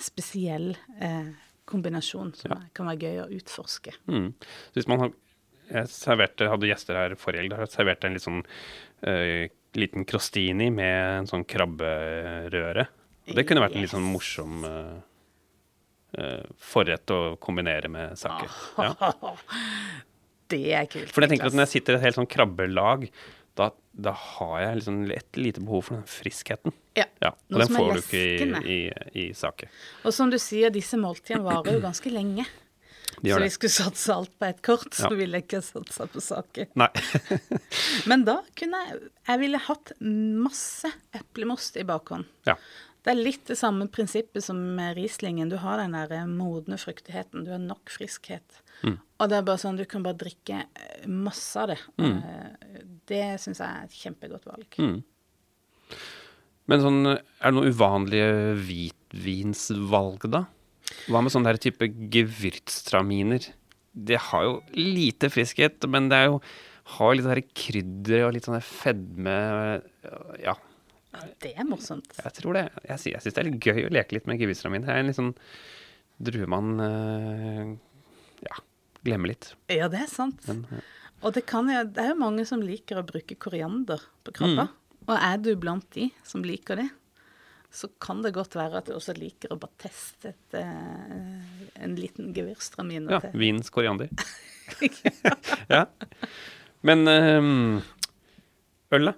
spesiell 0.00 0.72
eh, 1.02 1.32
kombinasjon 1.70 2.32
som 2.38 2.54
ja. 2.54 2.60
kan 2.74 2.88
være 2.90 3.04
gøy 3.10 3.18
å 3.24 3.30
utforske. 3.40 3.94
Mm. 4.10 4.30
Så 4.40 4.78
hvis 4.80 4.88
man 4.90 5.02
har, 5.04 5.12
jeg 5.70 5.90
serverte, 5.92 6.48
hadde 6.50 6.70
gjester 6.70 6.98
her 6.98 7.16
forrige 7.20 7.44
helg, 7.44 7.54
da 7.56 7.68
serverte 7.70 8.08
en 8.08 8.16
litt 8.16 8.26
sånn 8.26 8.42
uh, 8.42 9.44
liten 9.78 10.06
crostini 10.08 10.70
med 10.74 11.20
en 11.20 11.30
sånn 11.30 11.46
krabberøre. 11.48 12.86
Og 13.30 13.38
det 13.38 13.46
kunne 13.46 13.62
vært 13.62 13.78
en 13.78 13.84
litt 13.84 13.92
sånn 13.92 14.06
morsom 14.10 14.64
uh, 14.66 15.00
forrett 16.58 17.14
å 17.14 17.20
kombinere 17.42 17.90
med 17.92 18.18
saker. 18.18 18.56
Ja. 18.82 18.94
Det 20.50 20.64
er 20.74 20.88
kult. 20.90 21.12
For 21.14 21.22
jeg 21.22 21.30
tenker 21.30 21.46
at 21.46 21.54
når 21.54 21.68
jeg 21.68 21.72
sitter 21.76 21.94
i 21.94 21.98
et 22.00 22.04
helt 22.08 22.16
sånn 22.16 22.26
krabbelag, 22.26 23.04
da, 23.58 23.68
da 23.94 24.12
har 24.14 24.56
jeg 24.64 24.80
liksom 24.80 24.96
et 25.14 25.38
lite 25.38 25.62
behov 25.62 25.84
for 25.86 25.98
den 25.98 26.08
friskheten. 26.10 26.74
ja. 26.98 27.06
Ja, 27.22 27.30
og 27.52 27.62
den 27.62 27.76
får 27.76 27.92
du 27.92 28.00
ikke 28.00 28.22
i, 28.24 28.48
i, 28.74 28.78
i 29.22 29.26
saker. 29.36 29.70
Og 30.02 30.14
som 30.16 30.32
du 30.32 30.38
sier, 30.42 30.72
disse 30.74 30.98
måltidene 30.98 31.44
varer 31.46 31.76
jo 31.78 31.84
ganske 31.84 32.10
lenge. 32.10 32.46
De 33.22 33.30
Så 33.34 33.40
vi 33.42 33.50
skulle 33.52 33.70
satse 33.74 34.14
alt 34.14 34.32
på 34.40 34.46
et 34.48 34.60
kort, 34.64 34.90
så 34.96 35.10
Ja. 35.10 35.16
ville 35.16 35.36
jeg 35.40 35.44
ikke 35.48 35.62
satsa 35.62 36.06
på 36.08 36.20
saker. 36.24 36.66
Nei. 36.80 36.88
Men 38.10 38.24
da 38.24 38.38
kunne 38.56 38.80
jeg 38.86 39.00
Jeg 39.28 39.38
ville 39.42 39.58
hatt 39.58 39.92
masse 40.00 40.88
eplemost 41.14 41.76
i 41.76 41.84
bakhånd. 41.84 42.24
ja. 42.46 42.56
Det 43.02 43.14
er 43.14 43.22
litt 43.24 43.46
det 43.48 43.56
samme 43.56 43.86
prinsippet 43.88 44.44
som 44.44 44.58
med 44.76 44.94
Rieslingen. 44.98 45.48
Du 45.48 45.56
har 45.56 45.78
den 45.80 45.92
der 45.96 46.10
eh, 46.12 46.26
modne 46.28 46.76
fruktigheten. 46.76 47.46
Du 47.46 47.50
har 47.50 47.58
nok 47.58 47.88
friskhet. 47.88 48.58
Mm. 48.84 48.98
Og 49.18 49.28
det 49.30 49.38
er 49.38 49.46
bare 49.48 49.56
sånn 49.62 49.78
du 49.78 49.86
kan 49.88 50.02
bare 50.04 50.18
drikke 50.20 50.58
eh, 50.76 51.06
masse 51.08 51.56
av 51.56 51.68
det. 51.72 51.78
Mm. 51.96 52.18
Det 53.08 53.22
syns 53.40 53.56
jeg 53.62 53.68
er 53.70 53.86
et 53.88 53.96
kjempegodt 54.02 54.44
valg. 54.44 54.76
Mm. 54.76 54.98
Men 56.68 56.84
sånn, 56.84 57.00
er 57.16 57.48
det 57.48 57.54
noen 57.56 57.72
uvanlige 57.72 58.28
hvitvinsvalg, 58.68 60.28
da? 60.30 60.44
Hva 61.10 61.22
med 61.22 61.32
sånn 61.34 61.46
der 61.46 61.58
type 61.60 61.88
gewürztraminer? 62.12 63.50
Det 63.92 64.18
har 64.30 64.44
jo 64.46 64.56
lite 64.76 65.30
friskhet, 65.32 65.82
men 65.90 66.08
det 66.10 66.24
jo 66.28 66.40
har 66.96 67.14
litt 67.14 67.26
sånn 67.26 67.42
krydder 67.62 68.26
og 68.26 68.34
litt 68.34 68.46
sånn 68.48 68.60
fedme 68.64 69.36
Ja, 70.42 70.56
Det 71.42 71.52
er 71.56 71.66
morsomt. 71.68 72.10
jeg 72.18 72.32
tror 72.38 72.58
det. 72.58 72.64
Jeg, 72.86 72.98
jeg 73.14 73.22
syns 73.22 73.34
det 73.36 73.42
er 73.42 73.50
litt 73.50 73.66
gøy 73.66 73.84
å 73.86 73.92
leke 73.94 74.16
litt 74.16 74.26
med 74.30 74.40
gewürztraminer. 74.40 74.86
Det 74.86 74.94
er 74.94 75.02
en 75.04 75.10
litt 75.10 75.18
sånn 75.18 75.34
druemann 76.20 76.72
eh, 76.84 77.74
Ja, 78.46 78.58
glemmer 79.06 79.32
litt. 79.32 79.52
Ja, 79.72 79.88
det 79.92 80.04
er 80.04 80.10
sant. 80.12 80.42
Men, 80.48 80.64
ja. 80.70 80.82
Og 81.20 81.34
det, 81.36 81.44
kan 81.50 81.68
det 81.68 82.00
er 82.00 82.14
jo 82.14 82.20
mange 82.22 82.46
som 82.48 82.62
liker 82.64 83.00
å 83.00 83.06
bruke 83.06 83.36
koriander 83.36 84.00
på 84.24 84.32
krabba. 84.38 84.70
Mm. 84.70 84.76
Og 85.10 85.16
er 85.16 85.40
du 85.42 85.50
blant 85.60 85.86
de 85.96 86.08
som 86.24 86.44
liker 86.44 86.80
det, 86.80 86.88
så 87.70 87.88
kan 88.02 88.22
det 88.24 88.32
godt 88.34 88.56
være 88.58 88.80
at 88.80 88.88
du 88.90 88.96
også 88.96 89.14
liker 89.14 89.52
å 89.54 89.58
bare 89.62 89.76
teste 89.78 90.32
et, 90.32 90.54
eh, 90.58 91.80
en 91.84 91.96
liten 91.98 92.32
gewürztraminer 92.34 93.14
ja, 93.14 93.20
vins 93.38 93.70
koriander. 93.70 94.10
ja. 95.74 95.84
Men 96.82 97.06
eh, 97.10 97.82
øl, 98.96 99.10
da? 99.10 99.14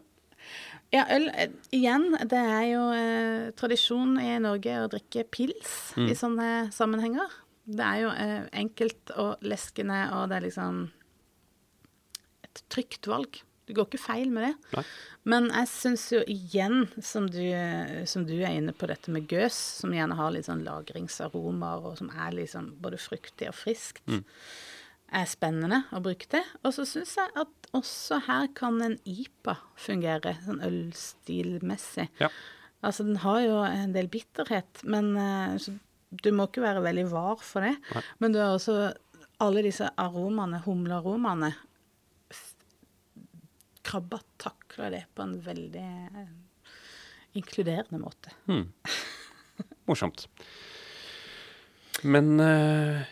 Ja, 0.93 1.07
øl 1.17 1.31
eh, 1.33 1.55
igjen. 1.73 2.11
Det 2.29 2.41
er 2.41 2.65
jo 2.69 2.83
eh, 2.93 3.47
tradisjon 3.57 4.19
i 4.21 4.35
Norge 4.45 4.81
å 4.83 4.91
drikke 4.93 5.25
pils 5.33 5.79
Mm. 5.97 6.07
i 6.09 6.15
sånne 6.17 6.49
sammenhenger. 6.73 7.33
Det 7.69 7.85
er 7.85 7.99
jo 8.03 8.11
eh, 8.17 8.45
enkelt 8.63 9.11
og 9.21 9.43
leskende, 9.45 9.99
og 10.17 10.29
det 10.31 10.39
er 10.39 10.45
liksom 10.47 10.79
et 12.45 12.63
trygt 12.73 13.09
valg. 13.09 13.41
Du 13.69 13.75
går 13.77 13.87
ikke 13.87 14.01
feil 14.03 14.33
med 14.35 14.49
det. 14.49 14.53
Nei. 14.77 14.85
Men 15.33 15.49
jeg 15.53 15.69
syns 15.71 16.07
jo 16.11 16.23
igjen, 16.31 16.89
som 17.05 17.29
du, 17.31 17.43
som 18.11 18.25
du 18.27 18.35
er 18.41 18.57
inne 18.59 18.75
på 18.75 18.89
dette 18.91 19.13
med 19.15 19.31
gøs, 19.31 19.55
som 19.83 19.95
gjerne 19.95 20.17
har 20.19 20.33
litt 20.35 20.49
sånn 20.49 20.65
lagringsaromaer, 20.67 21.85
og 21.93 22.01
som 22.01 22.11
er 22.11 22.35
liksom 22.41 22.73
både 22.83 22.99
fruktig 22.99 23.53
og 23.53 23.55
friskt, 23.55 24.03
er 25.13 25.29
spennende 25.31 25.83
å 25.95 26.01
bruke 26.03 26.27
det. 26.33 26.43
Og 26.65 26.75
så 26.75 26.87
syns 26.89 27.15
jeg 27.21 27.31
at 27.39 27.71
også 27.77 28.19
her 28.27 28.51
kan 28.57 28.81
en 28.85 28.99
IPA 29.09 29.57
fungere, 29.79 30.35
sånn 30.45 30.63
ølstilmessig. 30.67 32.09
Ja. 32.21 32.33
Altså, 32.83 33.07
den 33.07 33.21
har 33.23 33.41
jo 33.45 33.59
en 33.63 33.95
del 33.95 34.11
bitterhet, 34.11 34.83
men 34.83 35.13
eh, 35.15 35.57
så 35.63 35.77
du 36.13 36.33
må 36.35 36.49
ikke 36.49 36.65
være 36.65 36.83
veldig 36.85 37.07
var 37.13 37.39
for 37.41 37.65
det. 37.65 37.77
Nei. 37.95 38.03
Men 38.21 38.35
du 38.35 38.41
har 38.43 38.57
også 38.57 38.75
alle 39.43 39.63
disse 39.65 39.87
aromaene, 39.99 40.61
humlearomaene. 40.67 41.53
Krabba 43.83 44.21
takler 44.41 44.95
det 44.95 45.03
på 45.15 45.25
en 45.25 45.37
veldig 45.43 45.87
eh, 46.23 46.29
inkluderende 47.39 47.99
måte. 48.03 48.35
Hmm. 48.47 48.69
Morsomt. 49.91 50.29
Men 52.03 52.39
uh... 52.41 53.03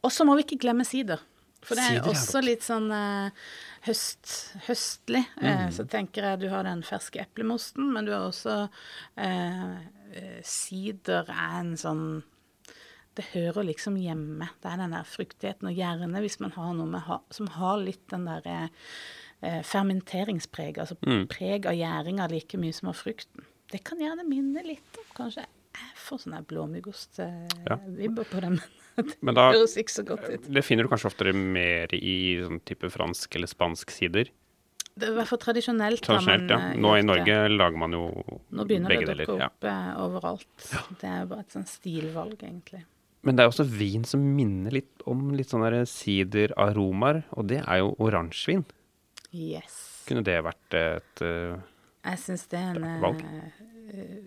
Og 0.00 0.12
så 0.12 0.24
må 0.24 0.36
vi 0.38 0.46
ikke 0.46 0.62
glemme 0.64 0.86
sider. 0.88 1.20
For 1.60 1.76
det 1.76 1.84
er 1.84 1.98
Sider 1.98 2.06
er 2.08 2.14
også 2.14 2.40
litt 2.40 2.64
sånn 2.64 2.88
uh, 2.88 3.48
høst, 3.84 4.32
høstlig. 4.64 5.26
Mm. 5.36 5.48
Uh, 5.48 5.66
så 5.76 5.84
tenker 5.92 6.24
jeg 6.24 6.40
du 6.40 6.48
har 6.52 6.64
den 6.64 6.80
ferske 6.86 7.20
eplemosten, 7.20 7.90
men 7.92 8.08
du 8.08 8.14
har 8.16 8.28
også 8.30 8.62
Sider 10.42 11.28
er 11.30 11.52
en 11.60 11.76
sånn 11.78 12.04
Det 13.14 13.28
hører 13.34 13.68
liksom 13.68 13.98
hjemme. 14.00 14.48
Det 14.62 14.72
er 14.72 14.80
den 14.80 14.96
der 14.96 15.06
fruktigheten. 15.06 15.68
Og 15.70 15.76
gjerne 15.76 16.22
hvis 16.24 16.40
man 16.42 16.56
har 16.56 16.72
noe 16.74 16.88
med, 16.88 17.04
ha, 17.06 17.20
som 17.30 17.50
har 17.60 17.76
litt 17.84 18.06
den 18.10 18.24
der 18.26 18.48
eh, 19.42 19.62
fermenteringspreg, 19.62 20.78
altså 20.78 20.96
Mm. 21.06 21.26
preg 21.28 21.66
av 21.66 21.72
gjæringa 21.74 22.30
like 22.30 22.58
mye 22.58 22.72
som 22.74 22.88
av 22.88 22.94
frukten. 22.96 23.44
Det 23.70 23.82
kan 23.84 23.98
gjerne 23.98 24.26
minne 24.28 24.62
litt 24.66 24.98
om 24.98 25.04
kanskje 25.16 25.46
Jeg 25.72 25.96
får 25.96 26.18
sånne 26.24 26.40
Ja. 26.40 26.42
blåmuggost-vibber 26.50 28.24
på 28.26 28.40
det, 28.40 28.50
men 28.50 28.60
det 28.96 29.16
Men 29.22 29.34
da- 29.36 29.52
høres 29.52 29.76
ikke 29.78 29.90
så 29.94 30.04
godt 30.04 30.28
ut. 30.28 30.52
det 30.52 30.64
finner 30.64 30.82
du 30.82 30.88
kanskje 30.88 31.06
oftere 31.06 31.32
mer 31.32 31.86
i 31.94 32.36
sånn 32.42 32.60
type 32.64 32.90
fransk 32.90 33.36
eller 33.36 33.46
spansk 33.46 33.88
sider. 33.90 34.24
Det 34.98 35.08
er 35.08 35.12
i 35.12 35.14
hvert 35.14 35.28
fall 35.28 35.38
tradisjonelt. 35.38 36.00
Tradisjonelt, 36.02 36.48
man, 36.50 36.60
ja. 36.60 36.70
eh, 36.72 36.76
Nå 36.76 36.98
i 36.98 37.02
Norge 37.02 37.24
det. 37.24 37.50
lager 37.56 37.78
man 37.78 37.92
jo 37.92 38.08
begge 38.10 38.24
deler. 38.26 38.50
Nå 38.50 38.66
begynner 38.66 38.88
det 38.88 39.06
å 39.06 39.38
dukke 39.38 39.44
opp 39.46 39.62
ja. 39.62 39.94
overalt. 39.96 40.98
Det 41.00 41.08
er 41.08 41.20
jo 41.20 41.26
bare 41.26 41.40
et 41.40 41.48
sånn 41.54 41.66
stilvalg, 41.70 42.36
egentlig. 42.42 42.84
Men 43.22 43.36
det 43.36 43.44
er 43.44 43.48
også 43.48 43.64
vin 43.70 44.04
som 44.04 44.20
minner 44.36 44.72
litt 44.72 45.02
om 45.06 45.30
litt 45.30 45.46
sånne 45.48 45.70
der 45.70 45.84
sideraromaer, 45.86 47.22
og 47.36 47.46
det 47.46 47.62
er 47.66 47.78
jo 47.78 47.94
oransjevin. 48.00 48.64
Yes. 49.32 50.04
Kunne 50.08 50.24
det 50.26 50.38
vært 50.42 50.74
et 50.78 51.20
valg? 51.22 51.66
Jeg 52.00 52.18
syns 52.22 52.46
det 52.48 52.58
er 52.58 52.78
en 52.80 53.02
Valg. 53.02 53.20
eh, 53.22 53.60
eh, 53.92 54.20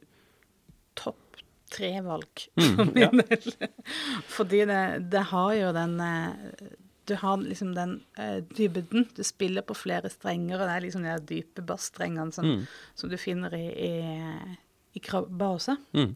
topp 0.95 1.39
tre-valg 1.73 2.43
Mm, 2.55 2.75
for 2.77 2.99
ja. 3.01 3.07
del. 3.09 3.53
Fordi 4.35 4.59
det, 4.69 4.81
det 5.09 5.23
har 5.31 5.53
jo 5.57 5.71
den 5.73 5.95
eh, 5.99 6.67
Du 7.09 7.15
har 7.19 7.37
liksom 7.41 7.73
den 7.75 7.95
uh, 8.19 8.37
dybden. 8.55 9.09
Du 9.17 9.23
spiller 9.27 9.65
på 9.67 9.75
flere 9.75 10.07
strenger, 10.13 10.55
og 10.61 10.67
det 10.69 10.75
er 10.77 10.85
liksom 10.85 11.03
de 11.03 11.15
dype 11.33 11.65
bassstrengene 11.67 12.31
som, 12.31 12.45
Mm. 12.45 12.61
som 12.95 13.09
du 13.11 13.17
finner 13.19 13.51
i, 13.57 13.65
i, 13.89 14.59
i 14.95 14.99
krabba 15.03 15.49
også. 15.57 15.75
mm. 15.97 16.13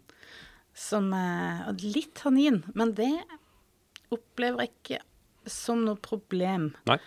Som 0.78 1.10
uh, 1.12 1.74
Litt 1.82 2.14
tannin, 2.22 2.62
men 2.78 2.94
det 2.96 3.10
opplever 4.14 4.64
jeg 4.64 4.72
ikke 4.78 5.02
som 5.50 5.84
noe 5.84 5.98
problem. 6.00 6.70
Nei. 6.88 7.00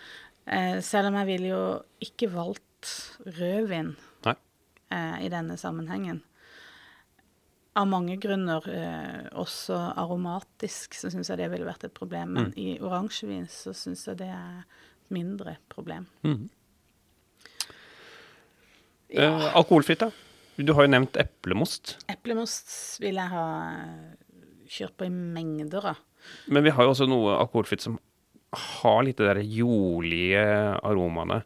Eh, 0.51 0.81
selv 0.83 1.11
om 1.13 1.15
jeg 1.21 1.27
ville 1.29 1.53
jo 1.53 1.63
ikke 2.03 2.31
valgt 2.33 2.91
rødvin 3.39 3.93
eh, 4.91 5.17
i 5.25 5.29
denne 5.31 5.55
sammenhengen. 5.61 6.23
Av 7.79 7.87
mange 7.87 8.17
grunner, 8.19 8.65
eh, 8.67 9.29
også 9.39 9.77
aromatisk, 10.01 10.97
så 10.99 11.11
syns 11.13 11.31
jeg 11.31 11.39
det 11.39 11.51
ville 11.53 11.69
vært 11.69 11.85
et 11.87 11.95
problem. 11.95 12.33
Men 12.35 12.45
Mm. 12.51 12.55
i 12.59 12.79
oransjevin 12.83 13.47
så 13.49 13.71
syns 13.73 14.07
jeg 14.09 14.17
det 14.19 14.27
er 14.29 14.65
et 14.65 15.11
mindre 15.15 15.57
problem. 15.69 16.07
Mm. 16.25 16.49
Ja, 19.11 19.23
Eh, 19.39 19.57
alkoholfritt, 19.57 19.99
da? 20.01 20.11
Du 20.57 20.73
har 20.75 20.83
jo 20.85 20.91
nevnt 20.93 21.17
eplemost. 21.17 21.97
Eplemost 22.09 23.01
vil 23.01 23.15
jeg 23.15 23.29
ha 23.29 23.47
kjørt 24.69 24.97
på 24.97 25.07
i 25.07 25.11
mengder 25.11 25.85
av. 25.95 25.97
Men 26.49 26.63
vi 26.65 26.71
har 26.71 26.85
jo 26.85 26.91
også 26.91 27.09
noe 27.09 27.39
alkoholfritt 27.41 27.81
som 27.81 27.99
har 28.53 29.03
litt 29.07 29.17
det 29.21 29.29
der 29.31 29.43
jordlige 29.47 30.43
aromaene. 30.83 31.43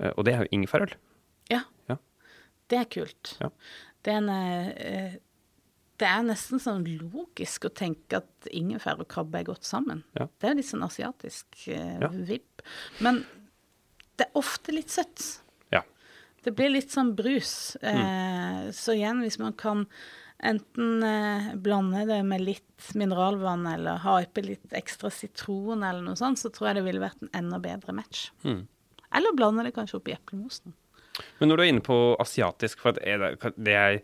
Eh, 0.00 0.12
Og 0.16 0.24
det 0.24 0.34
er 0.34 0.44
jo 0.44 0.52
ingefærøl. 0.58 0.94
Ja. 1.50 1.62
Ja. 1.90 1.96
Det 2.68 2.78
er 2.80 2.84
kult. 2.90 3.36
Ja. 3.40 3.50
Det 4.04 4.12
er 4.12 4.16
en 4.22 4.28
eh, 4.30 5.16
Det 5.96 6.08
er 6.10 6.24
nesten 6.26 6.58
sånn 6.58 6.82
logisk 6.98 7.68
å 7.68 7.70
tenke 7.70 8.18
at 8.18 8.48
ingefær 8.50 8.98
og 8.98 9.06
krabbe 9.08 9.38
er 9.38 9.44
godt 9.46 9.62
sammen. 9.64 10.02
Ja. 10.18 10.26
Det 10.40 10.48
er 10.50 10.54
litt 10.58 10.66
sånn 10.66 10.82
asiatisk 10.82 11.68
eh, 11.68 11.98
Ja. 12.00 12.08
vibb. 12.08 12.64
Men 13.00 13.24
det 14.18 14.26
er 14.26 14.38
ofte 14.40 14.72
litt 14.74 14.90
søtt. 14.90 15.40
Ja. 15.70 15.82
Det 16.42 16.54
blir 16.56 16.70
litt 16.74 16.90
sånn 16.90 17.14
brus. 17.14 17.76
Mm. 17.82 18.00
Eh, 18.02 18.72
så 18.74 18.94
igjen, 18.96 19.22
hvis 19.22 19.38
man 19.38 19.52
kan 19.52 19.86
enten 20.44 21.02
eh, 21.06 21.48
blande 21.60 22.04
det 22.08 22.20
med 22.26 22.44
litt 22.44 22.90
mineralvann 22.98 23.66
eller 23.70 24.02
ha 24.04 24.18
oppi 24.22 24.44
litt 24.44 24.76
ekstra 24.76 25.10
sitron 25.12 25.82
eller 25.82 26.04
noe 26.04 26.18
sånt, 26.18 26.40
så 26.40 26.52
tror 26.52 26.70
jeg 26.70 26.80
det 26.80 26.86
ville 26.88 27.02
vært 27.02 27.22
en 27.24 27.32
enda 27.44 27.60
bedre 27.62 27.96
match. 27.96 28.28
Mm. 28.44 28.64
Eller 29.14 29.36
blande 29.38 29.64
det 29.66 29.74
kanskje 29.76 30.00
oppi 30.00 30.14
eplemosen. 30.16 30.74
Men 31.38 31.50
når 31.50 31.56
du 31.56 31.62
er 31.64 31.70
inne 31.70 31.84
på 31.86 31.98
asiatisk, 32.22 32.82
for 32.82 32.96
det, 32.98 33.52
det 33.54 33.74
er 33.78 34.00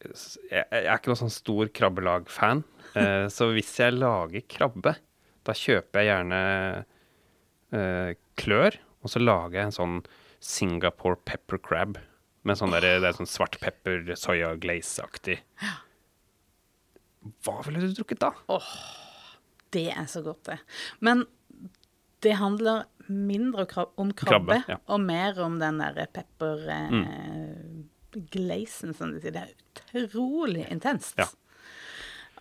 jeg 0.00 0.64
er 0.64 0.94
ikke 0.94 1.10
noen 1.12 1.24
sånn 1.26 1.38
stor 1.40 1.72
krabbelag-fan. 1.76 2.66
Eh, 2.90 3.28
så 3.30 3.46
hvis 3.54 3.68
jeg 3.78 3.94
lager 3.94 4.42
krabbe, 4.50 4.96
da 5.46 5.52
kjøper 5.54 6.00
jeg 6.02 6.08
gjerne 6.08 6.38
eh, 7.70 8.16
klør, 8.34 8.74
og 8.98 9.12
så 9.12 9.22
lager 9.22 9.60
jeg 9.60 9.68
en 9.68 9.76
sånn 9.76 10.00
Singapore 10.42 11.20
pepper 11.22 11.60
crab. 11.62 12.00
Med 12.48 12.56
sånn 12.56 12.72
der, 12.72 12.86
det 13.02 13.10
er 13.10 13.16
sånn 13.18 13.28
svart 13.28 13.58
pepper, 13.60 14.06
soya 14.16 14.54
glaze-aktig. 14.60 15.38
Hva 17.44 17.58
ville 17.66 17.82
du 17.84 17.92
drukket 17.98 18.22
da? 18.22 18.30
Det 19.74 19.90
er 19.92 20.08
så 20.08 20.22
godt, 20.24 20.48
det. 20.48 20.56
Men 21.04 21.26
det 22.24 22.38
handler 22.40 22.86
mindre 23.10 23.66
om 24.00 24.12
krabbe, 24.16 24.22
Krabbe, 24.22 24.58
ja. 24.70 24.78
og 24.92 25.02
mer 25.02 25.38
om 25.42 25.58
den 25.60 25.80
derre 25.82 26.06
pepper 26.14 26.64
eh, 26.70 28.24
glazen, 28.32 28.94
som 28.96 29.12
de 29.12 29.22
sier. 29.22 29.34
Det 29.36 29.44
er 29.44 30.06
utrolig 30.06 30.66
intenst. 30.70 31.18
Ja. 31.20 31.28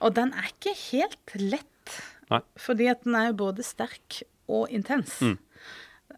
Og 0.06 0.16
den 0.16 0.32
er 0.38 0.48
ikke 0.52 0.76
helt 0.78 1.36
lett, 1.36 1.96
Nei. 2.32 2.42
fordi 2.60 2.88
at 2.92 3.04
den 3.04 3.18
er 3.20 3.36
både 3.38 3.66
sterk 3.68 4.22
og 4.50 4.72
intens. 4.74 5.20
Mm. 5.26 5.38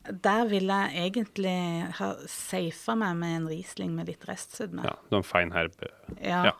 Der 0.09 0.47
ville 0.49 0.77
jeg 0.89 1.11
egentlig 1.11 1.55
ha 1.99 2.11
safa 2.29 2.95
meg 2.97 3.17
med 3.19 3.35
en 3.37 3.47
Riesling 3.51 3.91
med 3.95 4.09
litt 4.09 4.23
restsødme. 4.25 4.85
Ja, 4.87 4.95
noen 5.13 5.25
fein 5.27 5.51
herb. 5.53 5.75
Ja. 6.17 6.41
Ja. 6.51 6.53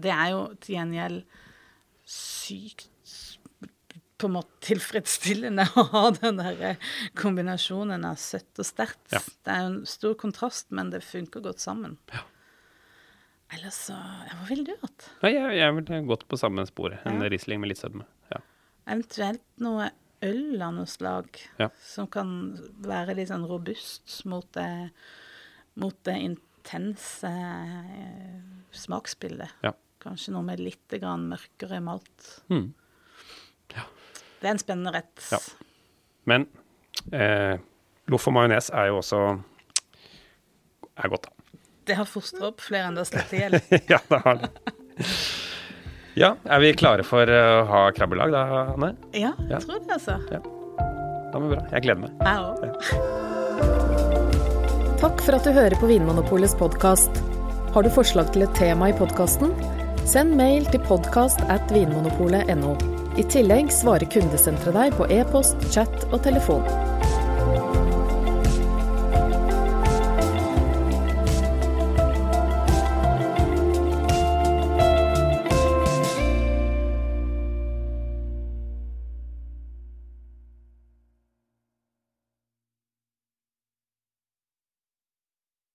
Det 0.00 0.10
er 0.14 0.32
jo 0.32 0.40
til 0.64 0.74
gjengjeld 0.78 1.20
sykt 2.10 2.88
på 4.20 4.28
en 4.28 4.34
måte 4.34 4.58
tilfredsstillende 4.66 5.64
å 5.80 5.84
ha 5.94 6.02
den 6.18 6.40
der 6.42 6.74
kombinasjonen 7.16 8.02
av 8.04 8.18
søtt 8.20 8.60
og 8.60 8.66
sterkt. 8.68 9.06
Ja. 9.14 9.22
Det 9.46 9.54
er 9.54 9.62
jo 9.64 9.70
en 9.70 9.78
stor 9.88 10.16
kontrast, 10.20 10.68
men 10.76 10.90
det 10.92 11.00
funker 11.06 11.44
godt 11.46 11.62
sammen. 11.62 11.96
Ja. 12.12 12.26
Ellers 13.54 13.78
så 13.88 13.96
ja, 13.96 14.34
Hva 14.36 14.44
ville 14.50 14.66
du 14.68 14.74
hatt? 14.82 15.08
Nei, 15.24 15.32
jeg, 15.34 15.54
jeg 15.58 15.76
ville 15.78 16.02
gått 16.10 16.26
på 16.30 16.38
samme 16.38 16.66
sporet. 16.68 17.00
En 17.08 17.22
Ja. 17.22 17.30
Riesling 17.32 17.62
med 17.62 17.72
litt 17.72 17.80
sødme. 17.80 18.04
Ja. 18.30 18.42
Eventuelt 18.90 19.42
noe 19.62 19.88
øl 20.26 20.60
av 20.62 20.74
noe 20.76 20.86
slag 20.90 21.28
Ja. 21.58 21.70
som 21.80 22.06
kan 22.12 22.32
være 22.84 23.14
litt 23.16 23.30
sånn 23.30 23.46
robust 23.48 24.24
mot 24.28 24.46
det, 24.56 24.90
mot 25.80 25.96
det 26.04 26.16
intense 26.20 27.30
eh, 27.30 28.40
smaksbildet. 28.76 29.50
Ja. 29.64 29.72
Kanskje 30.00 30.32
noe 30.34 30.44
med 30.46 30.60
litt 30.60 30.92
grann 31.00 31.28
mørkere 31.28 31.80
malt. 31.84 32.28
Mm. 32.48 32.70
Det 33.70 34.48
er 34.48 34.54
en 34.54 34.58
spennende 34.62 34.92
rett. 34.94 35.20
Ja. 35.32 35.38
Men 36.24 36.46
eh, 37.12 37.58
loff 38.08 38.24
og 38.30 38.32
majones 38.38 38.70
er 38.72 38.88
jo 38.88 39.00
også 39.02 39.18
er 41.00 41.08
godt, 41.12 41.28
da. 41.28 41.36
Det 41.90 41.96
har 41.98 42.06
fostra 42.08 42.48
opp 42.48 42.60
flere 42.64 42.88
enn 42.88 42.96
det 42.96 43.02
har 43.04 43.10
slått 43.10 43.34
i 43.36 43.40
hjel. 43.42 43.58
ja, 43.92 43.98
det 44.08 44.20
har 44.24 44.40
det. 44.40 44.50
Ja, 46.18 46.34
er 46.50 46.60
vi 46.62 46.72
klare 46.74 47.04
for 47.06 47.22
eh, 47.30 47.60
å 47.60 47.66
ha 47.68 47.82
krabbelag 47.94 48.32
da, 48.34 48.40
Anne? 48.74 48.92
Ja, 49.14 49.32
jeg 49.38 49.50
Ja. 49.50 49.58
tror 49.62 49.78
det, 49.78 49.90
altså. 49.94 50.18
Da 51.30 51.38
må 51.38 51.48
det 51.48 51.56
bra. 51.58 51.66
Jeg 51.70 51.82
gleder 51.82 52.00
meg. 52.00 52.10
Jeg 52.20 52.38
òg. 52.42 52.60
Takk 55.00 55.20
for 55.24 55.34
at 55.38 55.44
du 55.46 55.52
hører 55.54 55.76
på 55.80 55.86
Vinmonopolets 55.88 56.54
podkast. 56.58 57.10
Har 57.74 57.82
du 57.86 57.90
forslag 57.94 58.32
til 58.34 58.42
et 58.42 58.54
tema 58.58 58.88
i 58.90 58.96
podkasten? 58.98 59.54
Send 60.04 60.34
mail 60.36 60.64
til 60.72 60.80
podkast 60.88 61.40
at 61.48 61.70
vinmonopolet.no. 61.70 62.74
I 63.20 63.22
tillegg 63.30 63.70
svarer 63.74 64.06
kundesenteret 64.10 64.74
deg 64.74 64.92
på 64.98 65.06
e-post, 65.12 65.56
chat 65.72 66.04
og 66.10 66.22
telefon. 66.26 66.64